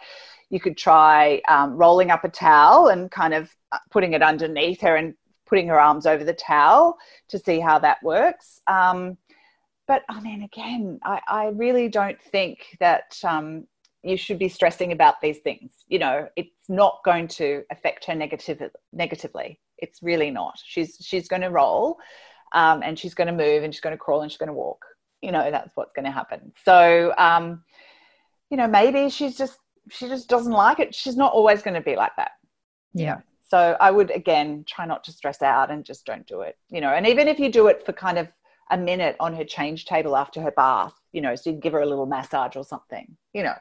You 0.50 0.60
could 0.60 0.78
try 0.78 1.42
um, 1.48 1.76
rolling 1.76 2.12
up 2.12 2.24
a 2.24 2.30
towel 2.30 2.88
and 2.88 3.12
kind 3.12 3.34
of 3.34 3.54
uh, 3.72 3.80
putting 3.92 4.14
it 4.14 4.22
underneath 4.22 4.82
her 4.82 4.96
and 4.96 5.14
putting 5.46 5.68
her 5.68 5.80
arms 5.80 6.06
over 6.06 6.24
the 6.24 6.34
towel 6.34 6.98
to 7.30 7.40
see 7.40 7.60
how 7.60 7.80
that 7.80 8.02
works. 8.04 8.62
Um, 8.68 9.18
but 9.88 10.04
I 10.10 10.20
mean, 10.20 10.44
again, 10.44 11.00
I, 11.04 11.22
I, 11.28 11.46
really 11.48 11.88
don't 11.88 12.22
think 12.22 12.78
that 12.82 13.18
um, 13.24 13.66
you 14.04 14.18
should 14.18 14.38
be 14.38 14.50
stressing 14.50 14.92
about 14.92 15.22
these 15.22 15.38
things. 15.40 15.72
You 15.88 16.00
know, 16.00 16.28
it's 16.36 16.68
not 16.68 17.00
going 17.06 17.30
to 17.30 17.64
affect 17.72 18.06
her 18.06 18.16
negative, 18.16 18.62
negatively. 18.92 19.60
It's 19.78 20.04
really 20.04 20.30
not. 20.30 20.60
She's 20.64 20.98
she's 21.02 21.30
going 21.30 21.44
to 21.44 21.50
roll, 21.50 21.98
um, 22.52 22.84
and 22.84 23.00
she's 23.00 23.14
going 23.14 23.28
to 23.28 23.34
move, 23.34 23.64
and 23.64 23.74
she's 23.74 23.82
going 23.82 23.96
to 23.96 23.98
crawl, 23.98 24.22
and 24.22 24.32
she's 24.32 24.38
going 24.38 24.48
to 24.48 24.54
walk. 24.54 24.84
You 25.22 25.32
know, 25.32 25.50
that's 25.50 25.72
what's 25.76 25.94
going 25.94 26.06
to 26.06 26.12
happen. 26.12 26.52
So, 26.66 27.14
um, 27.18 27.64
you 28.50 28.58
know, 28.58 28.68
maybe 28.68 29.10
she's 29.10 29.38
just 29.38 29.58
she 29.90 30.08
just 30.08 30.30
doesn't 30.30 30.52
like 30.52 30.80
it. 30.80 30.94
She's 30.94 31.16
not 31.16 31.34
always 31.34 31.62
going 31.62 31.74
to 31.74 31.82
be 31.82 31.96
like 31.96 32.16
that. 32.18 32.32
Yeah. 32.94 33.20
So 33.50 33.78
I 33.80 33.92
would 33.92 34.12
again 34.12 34.66
try 34.68 34.86
not 34.86 35.04
to 35.06 35.12
stress 35.12 35.42
out 35.42 35.72
and 35.72 35.86
just 35.86 36.06
don't 36.06 36.28
do 36.28 36.42
it. 36.42 36.58
You 36.70 36.82
know, 36.82 36.90
and 36.90 37.08
even 37.08 37.28
if 37.28 37.40
you 37.40 37.52
do 37.52 37.68
it 37.68 37.86
for 37.86 37.94
kind 37.94 38.18
of 38.18 38.28
a 38.70 38.78
minute 38.78 39.16
on 39.20 39.34
her 39.34 39.46
change 39.46 39.86
table 39.86 40.18
after 40.18 40.42
her 40.42 40.52
bath, 40.52 40.94
you 41.14 41.22
know, 41.22 41.36
so 41.36 41.52
you 41.52 41.56
give 41.56 41.74
her 41.74 41.82
a 41.82 41.86
little 41.86 42.06
massage 42.06 42.56
or 42.56 42.66
something, 42.66 43.16
you 43.34 43.44
know, 43.44 43.54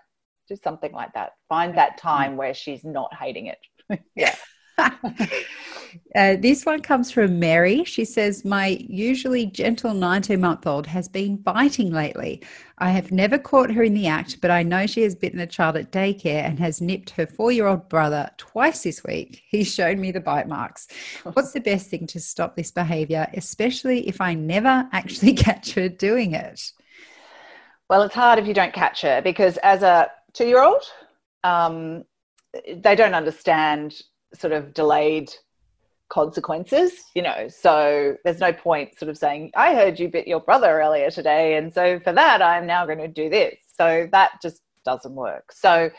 just 0.48 0.64
something 0.64 0.92
like 0.92 1.12
that. 1.14 1.32
Find 1.48 1.76
that 1.76 1.98
time 1.98 2.36
where 2.36 2.54
she's 2.54 2.84
not 2.84 3.14
hating 3.14 3.46
it. 3.46 3.58
yeah. 4.16 4.34
uh, 4.78 6.36
this 6.36 6.64
one 6.66 6.80
comes 6.80 7.10
from 7.10 7.38
Mary. 7.38 7.84
She 7.84 8.04
says, 8.04 8.44
My 8.44 8.78
usually 8.88 9.46
gentle 9.46 9.94
19 9.94 10.40
month 10.40 10.66
old 10.66 10.86
has 10.86 11.08
been 11.08 11.36
biting 11.36 11.92
lately. 11.92 12.42
I 12.78 12.90
have 12.90 13.10
never 13.10 13.38
caught 13.38 13.70
her 13.70 13.82
in 13.82 13.94
the 13.94 14.06
act, 14.06 14.40
but 14.40 14.50
I 14.50 14.62
know 14.62 14.86
she 14.86 15.02
has 15.02 15.14
bitten 15.14 15.40
a 15.40 15.46
child 15.46 15.76
at 15.76 15.92
daycare 15.92 16.44
and 16.44 16.58
has 16.58 16.80
nipped 16.80 17.10
her 17.10 17.26
four 17.26 17.52
year 17.52 17.66
old 17.66 17.88
brother 17.88 18.30
twice 18.36 18.82
this 18.82 19.02
week. 19.02 19.42
He's 19.48 19.72
shown 19.72 20.00
me 20.00 20.12
the 20.12 20.20
bite 20.20 20.48
marks. 20.48 20.88
What's 21.32 21.52
the 21.52 21.60
best 21.60 21.88
thing 21.88 22.06
to 22.08 22.20
stop 22.20 22.54
this 22.56 22.70
behavior, 22.70 23.28
especially 23.34 24.06
if 24.06 24.20
I 24.20 24.34
never 24.34 24.88
actually 24.92 25.32
catch 25.34 25.72
her 25.74 25.88
doing 25.88 26.34
it? 26.34 26.72
Well, 27.88 28.02
it's 28.02 28.14
hard 28.14 28.38
if 28.38 28.46
you 28.46 28.54
don't 28.54 28.74
catch 28.74 29.02
her 29.02 29.22
because 29.22 29.58
as 29.58 29.82
a 29.82 30.10
two 30.32 30.46
year 30.46 30.62
old, 30.62 30.82
um, 31.44 32.04
they 32.74 32.94
don't 32.94 33.14
understand 33.14 34.02
sort 34.38 34.52
of 34.52 34.74
delayed 34.74 35.32
consequences, 36.08 36.92
you 37.14 37.22
know. 37.22 37.48
So 37.48 38.16
there's 38.24 38.40
no 38.40 38.52
point 38.52 38.98
sort 38.98 39.08
of 39.08 39.18
saying, 39.18 39.50
I 39.56 39.74
heard 39.74 39.98
you 39.98 40.08
bit 40.08 40.28
your 40.28 40.40
brother 40.40 40.80
earlier 40.80 41.10
today. 41.10 41.56
And 41.56 41.72
so 41.72 41.98
for 42.00 42.12
that, 42.12 42.42
I'm 42.42 42.66
now 42.66 42.86
going 42.86 42.98
to 42.98 43.08
do 43.08 43.28
this. 43.28 43.56
So 43.76 44.08
that 44.12 44.40
just 44.42 44.62
doesn't 44.84 45.14
work. 45.14 45.52
So 45.52 45.90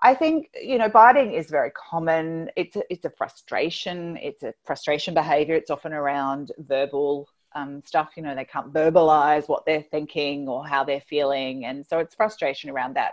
I 0.00 0.14
think, 0.14 0.50
you 0.60 0.78
know, 0.78 0.88
biting 0.88 1.32
is 1.32 1.50
very 1.50 1.70
common. 1.70 2.50
It's 2.56 2.76
a, 2.76 2.82
it's 2.90 3.04
a 3.04 3.10
frustration. 3.10 4.16
It's 4.16 4.42
a 4.42 4.54
frustration 4.64 5.14
behavior. 5.14 5.54
It's 5.54 5.70
often 5.70 5.92
around 5.92 6.50
verbal 6.58 7.28
um, 7.54 7.82
stuff. 7.84 8.10
You 8.16 8.22
know, 8.22 8.34
they 8.34 8.44
can't 8.44 8.72
verbalize 8.72 9.48
what 9.48 9.64
they're 9.66 9.84
thinking 9.90 10.48
or 10.48 10.66
how 10.66 10.82
they're 10.82 11.02
feeling. 11.02 11.66
And 11.66 11.86
so 11.86 11.98
it's 11.98 12.14
frustration 12.14 12.70
around 12.70 12.96
that. 12.96 13.12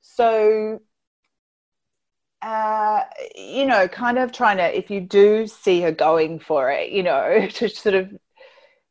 So 0.00 0.80
uh, 2.44 3.04
you 3.34 3.64
know, 3.64 3.88
kind 3.88 4.18
of 4.18 4.30
trying 4.30 4.58
to, 4.58 4.78
if 4.78 4.90
you 4.90 5.00
do 5.00 5.46
see 5.46 5.80
her 5.80 5.90
going 5.90 6.38
for 6.38 6.70
it, 6.70 6.90
you 6.90 7.02
know, 7.02 7.48
to 7.54 7.68
sort 7.70 7.94
of 7.94 8.14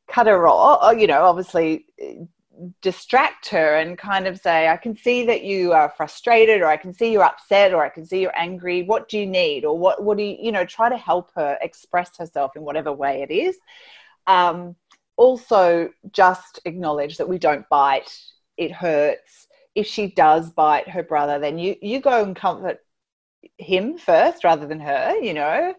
cut 0.10 0.26
her 0.26 0.48
off, 0.48 0.80
or, 0.82 0.98
you 0.98 1.06
know, 1.06 1.24
obviously 1.24 1.86
distract 2.82 3.50
her 3.50 3.76
and 3.76 3.96
kind 3.96 4.26
of 4.26 4.40
say, 4.40 4.68
I 4.68 4.78
can 4.78 4.98
see 4.98 5.28
that 5.28 5.44
you 5.44 5.72
are 5.72 5.94
frustrated, 5.96 6.62
or 6.62 6.66
I 6.66 6.78
can 6.78 6.94
see 6.94 7.12
you're 7.12 7.24
upset, 7.24 7.76
or 7.76 7.84
I 7.84 7.90
can 7.90 8.06
see 8.08 8.22
you're 8.22 8.38
angry. 8.40 8.82
What 8.82 9.08
do 9.08 9.20
you 9.20 9.28
need? 9.28 9.66
Or 9.66 9.78
what, 9.78 10.04
what 10.04 10.18
do 10.18 10.24
you, 10.24 10.36
you 10.40 10.52
know, 10.52 10.66
try 10.66 10.90
to 10.90 10.98
help 10.98 11.30
her 11.36 11.60
express 11.62 12.18
herself 12.18 12.56
in 12.56 12.64
whatever 12.64 12.92
way 12.92 13.22
it 13.22 13.32
is. 13.32 13.56
Um, 14.26 14.76
also, 15.16 15.92
just 16.12 16.60
acknowledge 16.66 17.18
that 17.18 17.30
we 17.30 17.38
don't 17.38 17.70
bite, 17.70 18.18
it 18.58 18.72
hurts. 18.72 19.48
If 19.76 19.86
she 19.86 20.08
does 20.08 20.50
bite 20.50 20.90
her 20.90 21.04
brother, 21.04 21.38
then 21.38 21.60
you, 21.60 21.76
you 21.84 22.00
go 22.00 22.24
and 22.24 22.36
comfort 22.36 22.80
him 23.58 23.98
first 23.98 24.44
rather 24.44 24.68
than 24.68 24.80
her 24.80 25.16
you 25.18 25.34
know? 25.34 25.74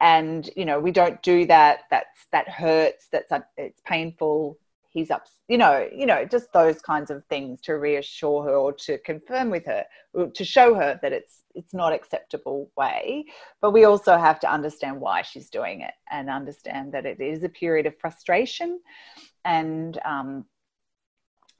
And 0.00 0.48
you 0.56 0.64
know 0.64 0.78
we 0.78 0.92
don't 0.92 1.22
do 1.22 1.46
that 1.46 1.80
that's 1.90 2.26
that 2.32 2.48
hurts 2.48 3.08
that's 3.10 3.32
it's 3.56 3.80
painful 3.86 4.58
he's 4.90 5.10
up 5.10 5.26
you 5.48 5.56
know 5.56 5.88
you 5.94 6.04
know 6.04 6.26
just 6.26 6.52
those 6.52 6.80
kinds 6.82 7.10
of 7.10 7.24
things 7.26 7.62
to 7.62 7.74
reassure 7.74 8.44
her 8.44 8.54
or 8.54 8.72
to 8.72 8.98
confirm 8.98 9.48
with 9.50 9.64
her 9.64 9.84
to 10.34 10.44
show 10.44 10.74
her 10.74 10.98
that 11.00 11.12
it's 11.12 11.42
it's 11.56 11.74
not 11.74 11.92
acceptable 11.92 12.70
way. 12.76 13.24
But 13.60 13.72
we 13.72 13.84
also 13.84 14.16
have 14.18 14.38
to 14.40 14.52
understand 14.52 15.00
why 15.00 15.22
she's 15.22 15.48
doing 15.48 15.80
it 15.80 15.94
and 16.10 16.28
understand 16.28 16.92
that 16.92 17.06
it 17.06 17.20
is 17.20 17.42
a 17.42 17.48
period 17.48 17.86
of 17.86 17.98
frustration. 17.98 18.80
And 19.44 19.98
um, 20.04 20.44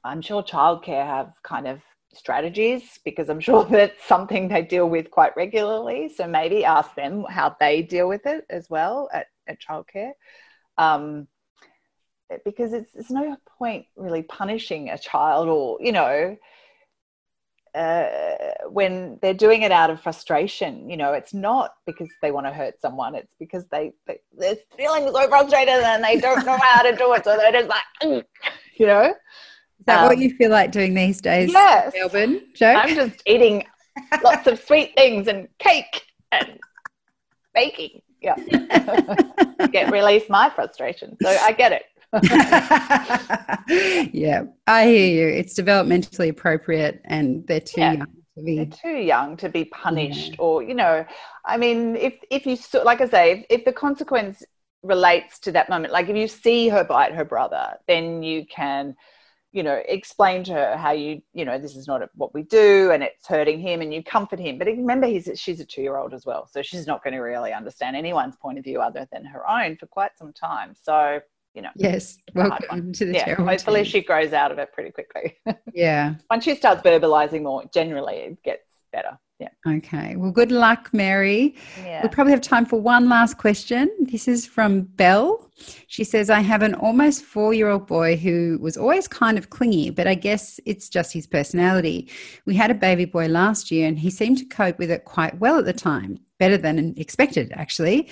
i'm 0.03 0.21
sure 0.21 0.43
childcare 0.43 1.05
have 1.05 1.33
kind 1.43 1.67
of 1.67 1.81
strategies 2.17 2.99
because 3.05 3.29
i'm 3.29 3.39
sure 3.47 3.63
that's 3.65 4.03
something 4.05 4.47
they 4.47 4.61
deal 4.61 4.89
with 4.89 5.11
quite 5.11 5.35
regularly. 5.35 6.09
So 6.09 6.27
maybe 6.27 6.65
ask 6.65 6.93
them 6.95 7.25
how 7.29 7.55
they 7.59 7.81
deal 7.81 8.07
with 8.07 8.25
it 8.25 8.45
as 8.49 8.69
well 8.69 9.09
at, 9.13 9.27
at 9.47 9.59
childcare. 9.61 10.11
Um, 10.77 11.27
because 12.43 12.73
it's, 12.73 12.93
it's 12.93 13.09
no 13.09 13.37
point 13.57 13.85
really 13.95 14.21
punishing 14.21 14.89
a 14.89 14.97
child 14.97 15.47
or 15.47 15.77
you 15.79 15.93
know 15.93 16.35
uh, 17.73 18.07
when 18.69 19.17
they're 19.21 19.33
doing 19.33 19.61
it 19.61 19.71
out 19.71 19.89
of 19.89 20.01
frustration. 20.01 20.89
You 20.89 20.97
know 20.97 21.13
it's 21.13 21.33
not 21.33 21.71
because 21.85 22.09
they 22.21 22.31
want 22.31 22.45
to 22.45 22.53
hurt 22.53 22.81
someone. 22.81 23.15
It's 23.15 23.33
because 23.39 23.65
they, 23.67 23.93
they 24.05 24.19
they're 24.37 24.57
feeling 24.75 25.11
so 25.11 25.27
frustrated 25.29 25.75
and 25.75 26.03
they 26.03 26.19
don't 26.19 26.45
know 26.45 26.57
how 26.61 26.81
to 26.81 26.95
do 26.95 27.13
it. 27.13 27.23
So 27.23 27.37
they're 27.37 27.51
just 27.51 27.69
like 27.69 28.25
you 28.75 28.87
know 28.87 29.13
is 29.79 29.85
that 29.85 30.01
um, 30.01 30.07
what 30.07 30.17
you 30.17 30.33
feel 30.35 30.51
like 30.51 30.71
doing 30.71 30.93
these 30.93 31.21
days 31.21 31.51
yes 31.51 31.93
melbourne 31.95 32.41
Jo 32.55 32.67
i'm 32.67 32.95
just 32.95 33.21
eating 33.25 33.65
lots 34.23 34.47
of 34.47 34.59
sweet 34.59 34.93
things 34.95 35.27
and 35.27 35.47
cake 35.59 36.03
and 36.31 36.59
baking 37.53 38.01
yeah 38.21 38.35
get 39.71 39.91
release 39.91 40.29
my 40.29 40.49
frustration 40.49 41.15
so 41.21 41.29
i 41.29 41.51
get 41.51 41.71
it 41.71 41.83
yeah, 44.13 44.43
I 44.65 44.85
hear 44.85 45.07
you. 45.07 45.27
It's 45.27 45.53
developmentally 45.53 46.29
appropriate, 46.29 47.01
and 47.03 47.45
they're 47.47 47.59
too 47.59 47.81
yeah. 47.81 47.93
young 47.93 48.07
to 48.37 48.43
be. 48.43 48.55
They're 48.55 48.65
too 48.65 48.97
young 48.97 49.37
to 49.37 49.49
be 49.49 49.65
punished, 49.65 50.31
yeah. 50.31 50.35
or 50.39 50.63
you 50.63 50.73
know, 50.73 51.05
I 51.45 51.57
mean, 51.57 51.97
if 51.97 52.13
if 52.31 52.45
you 52.45 52.57
like 52.83 53.01
I 53.01 53.09
say, 53.09 53.31
if, 53.31 53.45
if 53.49 53.65
the 53.65 53.73
consequence 53.73 54.41
relates 54.83 55.39
to 55.39 55.51
that 55.51 55.67
moment, 55.69 55.91
like 55.91 56.07
if 56.07 56.15
you 56.15 56.29
see 56.29 56.69
her 56.69 56.85
bite 56.85 57.13
her 57.13 57.25
brother, 57.25 57.73
then 57.87 58.23
you 58.23 58.45
can 58.45 58.95
you 59.51 59.63
know 59.63 59.81
explain 59.87 60.43
to 60.43 60.53
her 60.53 60.77
how 60.77 60.91
you 60.91 61.21
you 61.33 61.45
know 61.45 61.57
this 61.57 61.75
is 61.75 61.87
not 61.87 62.01
what 62.15 62.33
we 62.33 62.43
do 62.43 62.91
and 62.91 63.01
it's 63.01 63.25
hurting 63.27 63.59
him 63.59 63.81
and 63.81 63.93
you 63.93 64.03
comfort 64.03 64.39
him 64.39 64.57
but 64.57 64.67
remember 64.67 65.07
he's 65.07 65.29
she's 65.35 65.59
a 65.59 65.65
two 65.65 65.81
year 65.81 65.97
old 65.97 66.13
as 66.13 66.25
well 66.25 66.47
so 66.51 66.61
she's 66.61 66.85
not 66.85 67.03
going 67.03 67.13
to 67.13 67.19
really 67.19 67.53
understand 67.53 67.95
anyone's 67.95 68.35
point 68.35 68.57
of 68.57 68.63
view 68.63 68.81
other 68.81 69.07
than 69.11 69.23
her 69.23 69.49
own 69.49 69.77
for 69.77 69.87
quite 69.87 70.11
some 70.17 70.33
time 70.33 70.73
so 70.79 71.19
you 71.57 71.63
know. 71.63 71.71
Yes, 71.75 72.19
welcome 72.35 72.93
to 72.93 73.05
the 73.05 73.13
yeah, 73.13 73.33
Hopefully, 73.33 73.83
she 73.83 74.01
grows 74.01 74.31
out 74.31 74.51
of 74.51 74.59
it 74.59 74.71
pretty 74.73 74.91
quickly. 74.91 75.35
yeah. 75.73 76.13
Once 76.29 76.43
she 76.43 76.53
starts 76.55 76.83
verbalizing 76.83 77.41
more, 77.41 77.63
generally 77.73 78.15
it 78.17 78.43
gets 78.43 78.61
better. 78.93 79.17
Yeah. 79.39 79.49
Okay. 79.67 80.15
Well, 80.15 80.31
good 80.31 80.51
luck, 80.51 80.89
Mary. 80.93 81.55
Yeah. 81.83 82.01
We 82.01 82.09
probably 82.09 82.31
have 82.31 82.41
time 82.41 82.65
for 82.65 82.81
one 82.81 83.07
last 83.07 83.37
question. 83.37 83.91
This 83.99 84.27
is 84.27 84.47
from 84.47 84.81
Belle. 84.81 85.51
She 85.87 86.03
says, 86.03 86.31
I 86.31 86.39
have 86.39 86.63
an 86.63 86.73
almost 86.75 87.23
four 87.23 87.53
year 87.53 87.69
old 87.69 87.85
boy 87.85 88.17
who 88.17 88.57
was 88.59 88.77
always 88.77 89.07
kind 89.07 89.37
of 89.37 89.51
clingy, 89.51 89.91
but 89.91 90.07
I 90.07 90.15
guess 90.15 90.59
it's 90.65 90.89
just 90.89 91.13
his 91.13 91.27
personality. 91.27 92.09
We 92.45 92.55
had 92.55 92.71
a 92.71 92.75
baby 92.75 93.05
boy 93.05 93.27
last 93.27 93.69
year 93.69 93.87
and 93.87 93.99
he 93.99 94.09
seemed 94.09 94.39
to 94.39 94.45
cope 94.45 94.79
with 94.79 94.89
it 94.89 95.05
quite 95.05 95.39
well 95.39 95.59
at 95.59 95.65
the 95.65 95.73
time, 95.73 96.19
better 96.39 96.57
than 96.57 96.95
expected, 96.97 97.51
actually. 97.53 98.09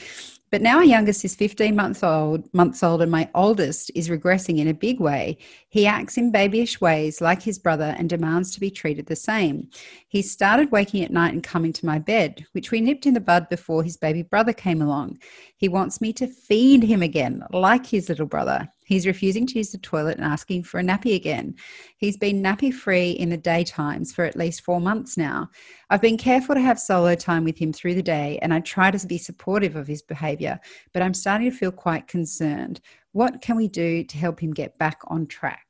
But 0.51 0.61
now 0.61 0.77
our 0.77 0.83
youngest 0.83 1.25
is 1.25 1.35
15 1.35 1.75
months 1.75 2.03
old, 2.03 2.53
months 2.53 2.83
old, 2.83 3.01
and 3.01 3.11
my 3.11 3.29
oldest 3.33 3.91
is 3.95 4.09
regressing 4.09 4.59
in 4.59 4.67
a 4.67 4.73
big 4.73 4.99
way. 4.99 5.37
He 5.69 5.87
acts 5.87 6.17
in 6.17 6.31
babyish 6.31 6.79
ways 6.79 7.19
like 7.19 7.41
his 7.41 7.57
brother 7.57 7.95
and 7.97 8.07
demands 8.07 8.51
to 8.53 8.59
be 8.59 8.69
treated 8.69 9.07
the 9.07 9.15
same. 9.15 9.69
He 10.07 10.21
started 10.21 10.71
waking 10.71 11.03
at 11.03 11.11
night 11.11 11.33
and 11.33 11.43
coming 11.43 11.73
to 11.73 11.85
my 11.85 11.97
bed, 11.97 12.45
which 12.51 12.71
we 12.71 12.79
nipped 12.79 13.05
in 13.05 13.15
the 13.15 13.19
bud 13.19 13.49
before 13.49 13.83
his 13.83 13.97
baby 13.97 14.21
brother 14.21 14.53
came 14.53 14.81
along. 14.81 15.17
He 15.57 15.69
wants 15.69 16.01
me 16.01 16.11
to 16.13 16.27
feed 16.27 16.83
him 16.83 17.01
again, 17.01 17.43
like 17.51 17.85
his 17.85 18.09
little 18.09 18.25
brother. 18.25 18.67
He's 18.85 19.07
refusing 19.07 19.47
to 19.47 19.57
use 19.57 19.71
the 19.71 19.77
toilet 19.77 20.17
and 20.17 20.25
asking 20.25 20.63
for 20.63 20.79
a 20.79 20.83
nappy 20.83 21.15
again. 21.15 21.55
He's 21.97 22.17
been 22.17 22.43
nappy 22.43 22.73
free 22.73 23.11
in 23.11 23.29
the 23.29 23.37
daytimes 23.37 24.13
for 24.13 24.25
at 24.25 24.35
least 24.35 24.61
four 24.61 24.81
months 24.81 25.17
now. 25.17 25.49
I've 25.89 26.01
been 26.01 26.17
careful 26.17 26.55
to 26.55 26.61
have 26.61 26.79
solo 26.79 27.15
time 27.15 27.45
with 27.45 27.57
him 27.57 27.71
through 27.71 27.95
the 27.95 28.03
day 28.03 28.37
and 28.41 28.53
I 28.53 28.59
try 28.59 28.91
to 28.91 29.07
be 29.07 29.17
supportive 29.17 29.75
of 29.75 29.87
his 29.87 30.01
behavior, 30.01 30.59
but 30.93 31.01
I'm 31.01 31.13
starting 31.13 31.49
to 31.49 31.57
feel 31.57 31.71
quite 31.71 32.07
concerned. 32.07 32.81
What 33.13 33.41
can 33.41 33.55
we 33.55 33.67
do 33.67 34.03
to 34.03 34.17
help 34.17 34.41
him 34.41 34.53
get 34.53 34.77
back 34.77 34.99
on 35.07 35.25
track? 35.25 35.64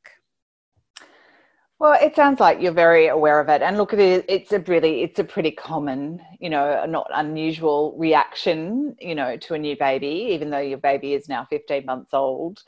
Well, 1.86 2.00
it 2.02 2.16
sounds 2.16 2.40
like 2.40 2.64
you're 2.64 2.72
very 2.72 3.10
aware 3.10 3.40
of 3.40 3.48
it, 3.48 3.62
and 3.62 3.78
look, 3.78 3.94
at 3.94 4.00
it, 4.00 4.26
it's 4.28 4.52
a 4.52 4.60
really, 4.62 5.04
it's 5.04 5.20
a 5.20 5.24
pretty 5.24 5.52
common, 5.52 6.20
you 6.40 6.50
know, 6.50 6.84
not 6.88 7.06
unusual 7.14 7.94
reaction, 7.96 8.96
you 9.00 9.14
know, 9.14 9.38
to 9.38 9.54
a 9.54 9.60
new 9.60 9.78
baby, 9.78 10.30
even 10.32 10.50
though 10.50 10.58
your 10.58 10.80
baby 10.80 11.14
is 11.14 11.30
now 11.30 11.46
15 11.46 11.86
months 11.86 12.12
old 12.12 12.64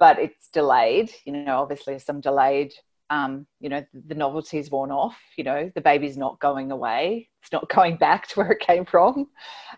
but 0.00 0.18
it's 0.18 0.48
delayed. 0.48 1.12
You 1.24 1.34
know, 1.34 1.58
obviously 1.58 2.00
some 2.00 2.20
delayed. 2.20 2.72
Um, 3.10 3.46
you 3.60 3.68
know, 3.68 3.84
the 4.06 4.14
novelty's 4.16 4.70
worn 4.70 4.90
off. 4.90 5.16
You 5.36 5.44
know, 5.44 5.70
the 5.74 5.80
baby's 5.80 6.16
not 6.16 6.40
going 6.40 6.72
away. 6.72 7.28
It's 7.42 7.52
not 7.52 7.68
going 7.74 7.98
back 7.98 8.26
to 8.28 8.40
where 8.40 8.50
it 8.50 8.60
came 8.60 8.84
from, 8.84 9.28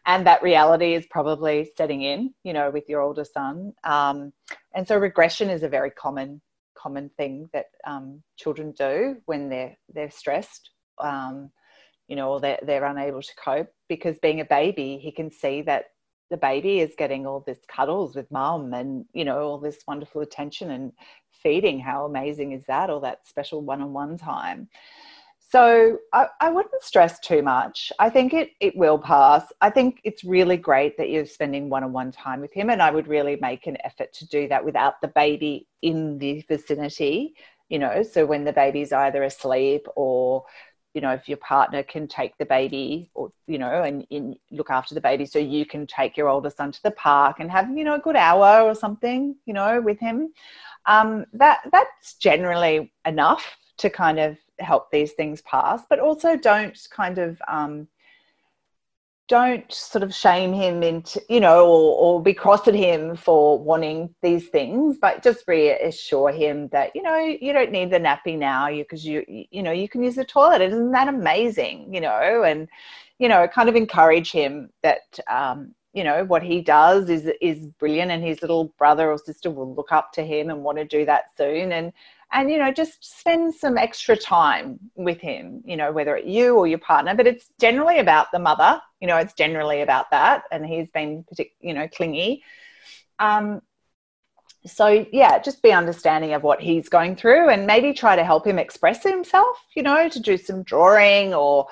and 0.07 0.27
that 0.27 0.43
reality 0.43 0.95
is 0.95 1.05
probably 1.11 1.71
setting 1.77 2.01
in. 2.01 2.33
You 2.43 2.55
know, 2.55 2.71
with 2.71 2.89
your 2.89 3.03
older 3.03 3.25
son, 3.25 3.75
um, 3.85 4.33
and 4.75 4.89
so 4.89 4.97
regression 4.97 5.51
is 5.51 5.63
a 5.63 5.69
very 5.69 5.91
common 5.91 6.41
common 6.83 7.11
thing 7.17 7.49
that 7.53 7.67
um, 7.87 8.23
children 8.37 8.73
do 8.73 9.17
when 9.27 9.49
they're 9.49 9.77
they're 9.95 10.11
stressed. 10.11 10.71
Um, 10.99 11.51
you 12.09 12.17
know, 12.17 12.33
or 12.33 12.41
they're, 12.41 12.59
they're 12.63 12.85
unable 12.85 13.23
to 13.23 13.35
cope 13.43 13.69
because 13.89 14.19
being 14.19 14.41
a 14.41 14.45
baby, 14.45 14.99
he 15.03 15.11
can 15.13 15.31
see 15.31 15.63
that 15.63 15.87
the 16.33 16.37
baby 16.39 16.81
is 16.81 16.95
getting 16.97 17.27
all 17.27 17.45
this 17.47 17.61
cuddles 17.69 18.17
with 18.17 18.31
mum 18.31 18.73
and 18.73 19.05
you 19.13 19.25
know 19.25 19.39
all 19.43 19.59
this 19.59 19.81
wonderful 19.87 20.23
attention 20.23 20.71
and 20.71 20.91
feeding 21.31 21.79
how 21.79 22.07
amazing 22.07 22.53
is 22.53 22.65
that 22.67 22.89
all 22.89 23.01
that 23.01 23.27
special 23.29 23.61
one-on-one 23.61 24.17
time 24.17 24.67
so 25.53 25.99
I, 26.15 26.29
I, 26.41 26.51
wouldn't 26.51 26.83
stress 26.83 27.21
too 27.21 27.43
much. 27.43 27.93
I 27.99 28.09
think 28.09 28.33
it, 28.33 28.53
it 28.59 28.75
will 28.75 28.99
pass. 28.99 29.45
I 29.61 29.69
think 29.69 30.01
it's 30.03 30.25
really 30.25 30.57
great 30.57 30.97
that 30.97 31.11
you're 31.11 31.27
spending 31.27 31.69
one-on-one 31.69 32.11
time 32.13 32.41
with 32.41 32.53
him 32.53 32.71
and 32.71 32.81
i 32.81 32.91
would 32.91 33.09
really 33.09 33.37
make 33.37 33.67
an 33.67 33.77
effort 33.85 34.13
to 34.15 34.27
do 34.29 34.49
that 34.49 34.65
without 34.65 35.01
the 35.01 35.09
baby 35.09 35.67
in 35.83 36.19
the 36.19 36.45
vicinity 36.49 37.35
you 37.69 37.79
know 37.79 38.03
so 38.03 38.25
when 38.25 38.45
the 38.45 38.53
baby's 38.53 38.93
either 38.93 39.23
asleep 39.25 39.87
or 39.97 40.45
you 40.95 41.01
know 41.01 41.11
if 41.13 41.29
your 41.29 41.39
partner 41.39 41.83
can 41.83 42.07
take 42.07 42.37
the 42.39 42.45
baby 42.45 43.11
or 43.15 43.33
you 43.47 43.59
know 43.59 43.83
and, 43.83 44.07
and, 44.11 44.37
look 44.51 44.71
after 44.71 44.95
the 44.95 45.01
baby 45.01 45.27
so 45.27 45.39
you 45.39 45.65
can 45.67 45.87
take 45.87 46.17
your 46.17 46.29
older 46.29 46.51
son 46.51 46.71
to 46.71 46.83
the 46.83 46.91
park 46.93 47.41
and 47.41 47.51
have 47.51 47.77
you 47.77 47.85
know 47.85 47.95
a 47.95 48.01
good 48.01 48.17
hour 48.17 48.63
or 48.63 48.75
something 48.75 49.35
you 49.47 49.55
know 49.55 49.81
with 49.81 49.99
him 49.99 50.33
um, 50.87 51.25
that 51.33 51.61
that's 51.71 52.15
generally 52.15 52.93
enough 53.07 53.57
to 53.83 53.91
kind 53.91 54.19
of 54.19 54.39
help 54.59 54.91
these 54.91 55.13
things 55.13 55.43
pass 55.43 55.83
but 55.91 55.99
also 55.99 56.37
don't 56.37 56.79
kind 56.91 57.19
of 57.19 57.41
um, 57.49 57.87
don't 59.33 59.73
sort 59.73 60.03
of 60.03 60.15
shame 60.15 60.53
him 60.53 60.83
into 60.83 61.23
you 61.29 61.41
know 61.41 61.67
or, 61.67 61.97
or 61.99 62.23
be 62.23 62.35
cross 62.35 62.69
at 62.69 62.75
him 62.75 63.17
for 63.17 63.59
wanting 63.59 64.15
these 64.21 64.49
things 64.49 64.99
but 65.01 65.23
just 65.23 65.45
reassure 65.47 66.31
him 66.31 66.69
that 66.69 66.91
you 66.95 67.03
know 67.03 67.17
you 67.17 67.53
don't 67.53 67.73
need 67.73 67.91
the 67.91 67.99
nappy 67.99 68.37
now 68.37 68.69
because 68.69 69.07
you 69.07 69.25
you 69.27 69.63
know 69.63 69.73
you 69.73 69.89
can 69.89 70.03
use 70.03 70.17
the 70.17 70.25
toilet. 70.25 70.61
Isn't 70.61 70.93
that 70.93 71.09
amazing? 71.09 71.95
You 71.95 72.03
know 72.03 72.43
and 72.45 72.69
you 73.19 73.29
know 73.29 73.49
kind 73.49 73.69
of 73.69 73.75
encourage 73.75 74.33
him 74.33 74.69
that 74.83 75.19
um, 75.31 75.75
you 75.95 76.05
know 76.05 76.25
what 76.25 76.43
he 76.43 76.61
does 76.61 77.09
is 77.09 77.31
is 77.41 77.67
brilliant 77.79 78.11
and 78.11 78.23
his 78.23 78.43
little 78.43 78.75
brother 78.77 79.11
or 79.11 79.17
sister 79.19 79.51
will 79.51 79.75
look 79.75 79.93
up 79.93 80.13
to 80.13 80.23
him 80.23 80.51
and 80.51 80.63
want 80.63 80.77
to 80.79 80.85
do 80.85 81.07
that 81.07 81.27
soon 81.39 81.73
and 81.73 81.93
and 82.33 82.51
you 82.51 82.59
know 82.59 82.73
just 82.73 83.19
spend 83.19 83.55
some 83.55 83.77
extra 83.77 84.17
time 84.17 84.79
with 84.95 85.21
him 85.21 85.63
you 85.65 85.77
know 85.77 85.93
whether 85.93 86.17
it's 86.17 86.29
you 86.29 86.57
or 86.57 86.67
your 86.67 86.79
partner 86.79 87.15
but 87.15 87.27
it's 87.27 87.51
generally 87.61 87.99
about 87.99 88.27
the 88.33 88.39
mother 88.39 88.81
you 89.01 89.07
know 89.07 89.17
it's 89.17 89.35
generally 89.35 89.83
about 89.83 90.11
that 90.11 90.45
and 90.51 90.67
he's 90.67 90.89
been 90.91 91.25
you 91.61 91.75
know 91.75 91.87
clingy. 91.89 92.43
Um 93.19 93.61
so 94.65 95.07
yeah 95.13 95.39
just 95.39 95.63
be 95.63 95.73
understanding 95.73 96.35
of 96.35 96.43
what 96.43 96.61
he's 96.61 96.89
going 96.89 97.17
through 97.17 97.49
and 97.49 97.67
maybe 97.67 97.93
try 97.93 98.15
to 98.15 98.25
help 98.25 98.47
him 98.47 98.59
express 98.59 99.03
himself 99.03 99.57
you 99.75 99.83
know 99.83 100.09
to 100.09 100.21
do 100.21 100.37
some 100.37 100.63
drawing 100.63 101.35
or 101.35 101.67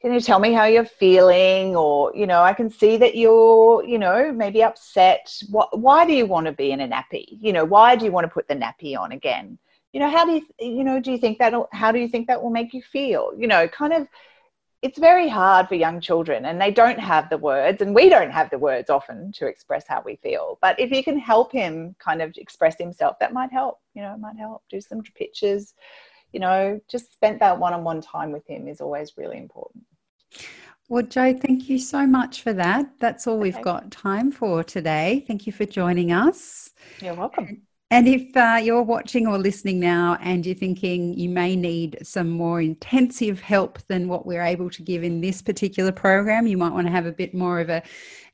can 0.00 0.12
you 0.12 0.20
tell 0.20 0.40
me 0.40 0.52
how 0.52 0.64
you're 0.64 0.84
feeling? 0.84 1.76
or 1.76 2.12
you 2.14 2.26
know 2.26 2.42
i 2.42 2.52
can 2.52 2.70
see 2.70 2.96
that 2.96 3.16
you're 3.16 3.84
you 3.84 3.98
know 3.98 4.32
maybe 4.32 4.62
upset. 4.62 5.32
What, 5.50 5.78
why 5.78 6.06
do 6.06 6.12
you 6.12 6.26
want 6.26 6.46
to 6.46 6.52
be 6.52 6.70
in 6.72 6.80
a 6.80 6.88
nappy? 6.88 7.26
You 7.40 7.52
know 7.52 7.64
why 7.64 7.96
do 7.96 8.04
you 8.04 8.12
want 8.12 8.24
to 8.24 8.32
put 8.32 8.48
the 8.48 8.54
nappy 8.54 8.96
on 8.96 9.12
again 9.12 9.58
you 9.92 10.00
know 10.00 10.10
how 10.10 10.24
do 10.24 10.32
you 10.32 10.42
you 10.58 10.84
know 10.84 11.00
do 11.00 11.12
you 11.12 11.18
think 11.18 11.38
that 11.38 11.54
how 11.72 11.92
do 11.92 11.98
you 11.98 12.08
think 12.08 12.26
that 12.26 12.42
will 12.42 12.50
make 12.50 12.72
you 12.72 12.82
feel 12.82 13.32
you 13.36 13.46
know 13.46 13.68
kind 13.68 13.92
of 13.92 14.06
it's 14.82 14.98
very 14.98 15.28
hard 15.28 15.68
for 15.68 15.76
young 15.76 16.00
children 16.00 16.46
and 16.46 16.60
they 16.60 16.70
don't 16.70 16.98
have 16.98 17.30
the 17.30 17.38
words 17.38 17.80
and 17.82 17.94
we 17.94 18.08
don't 18.08 18.32
have 18.32 18.50
the 18.50 18.58
words 18.58 18.90
often 18.90 19.30
to 19.30 19.46
express 19.46 19.86
how 19.86 20.02
we 20.04 20.16
feel 20.16 20.58
but 20.60 20.78
if 20.80 20.90
you 20.90 21.04
can 21.04 21.18
help 21.18 21.52
him 21.52 21.94
kind 21.98 22.20
of 22.20 22.32
express 22.36 22.76
himself 22.78 23.16
that 23.20 23.32
might 23.32 23.52
help 23.52 23.78
you 23.94 24.02
know 24.02 24.14
it 24.14 24.20
might 24.20 24.36
help 24.36 24.62
do 24.68 24.80
some 24.80 25.02
pictures 25.14 25.74
you 26.32 26.40
know 26.40 26.80
just 26.90 27.12
spend 27.12 27.38
that 27.40 27.58
one-on-one 27.58 28.00
time 28.00 28.32
with 28.32 28.46
him 28.46 28.66
is 28.66 28.80
always 28.80 29.12
really 29.16 29.38
important 29.38 29.84
well, 30.88 31.04
Jo, 31.04 31.32
thank 31.32 31.70
you 31.70 31.78
so 31.78 32.06
much 32.06 32.42
for 32.42 32.52
that. 32.52 32.86
That's 32.98 33.26
all 33.26 33.36
okay. 33.36 33.42
we've 33.44 33.62
got 33.62 33.90
time 33.90 34.30
for 34.30 34.62
today. 34.62 35.24
Thank 35.26 35.46
you 35.46 35.52
for 35.52 35.64
joining 35.64 36.12
us. 36.12 36.70
You're 37.00 37.14
welcome. 37.14 37.46
And 37.46 37.62
if 38.08 38.34
uh, 38.34 38.58
you're 38.62 38.82
watching 38.82 39.26
or 39.26 39.36
listening 39.36 39.78
now 39.78 40.16
and 40.22 40.46
you're 40.46 40.54
thinking 40.54 41.12
you 41.12 41.28
may 41.28 41.54
need 41.54 41.98
some 42.02 42.30
more 42.30 42.58
intensive 42.58 43.38
help 43.38 43.86
than 43.88 44.08
what 44.08 44.24
we're 44.24 44.42
able 44.42 44.70
to 44.70 44.82
give 44.82 45.04
in 45.04 45.20
this 45.20 45.42
particular 45.42 45.92
program, 45.92 46.46
you 46.46 46.56
might 46.56 46.72
want 46.72 46.86
to 46.86 46.90
have 46.90 47.04
a 47.04 47.12
bit 47.12 47.34
more 47.34 47.60
of 47.60 47.68
a 47.68 47.82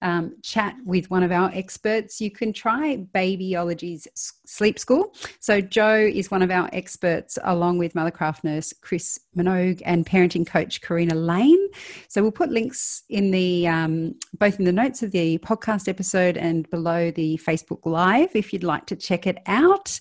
um, 0.03 0.35
chat 0.43 0.77
with 0.85 1.11
one 1.11 1.23
of 1.23 1.33
our 1.33 1.51
experts, 1.53 2.21
you 2.21 2.31
can 2.31 2.53
try 2.53 2.97
Babyology's 3.15 4.07
Sleep 4.47 4.79
School. 4.79 5.15
So, 5.41 5.61
Jo 5.61 5.95
is 5.95 6.31
one 6.31 6.43
of 6.43 6.51
our 6.51 6.69
experts, 6.73 7.39
along 7.45 7.79
with 7.79 7.95
Mothercraft 7.95 8.45
nurse 8.45 8.73
Chris 8.81 9.19
Minogue 9.37 9.83
and 9.85 10.07
parenting 10.07 10.47
coach 10.47 10.81
Karina 10.81 11.15
Lane. 11.15 11.69
So, 12.09 12.23
we'll 12.23 12.33
put 12.33 12.51
links 12.51 13.03
in 13.09 13.31
the 13.31 13.67
um, 13.67 14.15
both 14.39 14.59
in 14.59 14.65
the 14.65 14.73
notes 14.73 15.03
of 15.03 15.11
the 15.11 15.39
podcast 15.39 15.89
episode 15.89 16.37
and 16.37 16.69
below 16.71 17.11
the 17.11 17.39
Facebook 17.45 17.85
Live 17.85 18.35
if 18.35 18.53
you'd 18.53 18.65
like 18.65 18.87
to 18.87 18.97
check 18.97 19.27
it 19.27 19.39
out. 19.47 19.99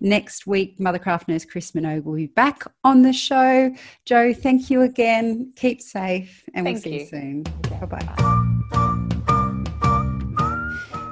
Next 0.00 0.46
week, 0.46 0.78
Mothercraft 0.78 1.28
nurse 1.28 1.44
Chris 1.44 1.72
Minogue 1.72 2.04
will 2.04 2.16
be 2.16 2.26
back 2.26 2.64
on 2.84 3.02
the 3.02 3.12
show. 3.12 3.74
Jo, 4.04 4.32
thank 4.32 4.70
you 4.70 4.82
again. 4.82 5.52
Keep 5.56 5.80
safe, 5.80 6.44
and 6.54 6.64
thank 6.64 6.76
we'll 6.76 6.82
see 6.82 6.94
you, 6.94 7.00
you 7.00 7.06
soon. 7.06 7.42
Bye 7.42 7.86
bye. 7.86 8.44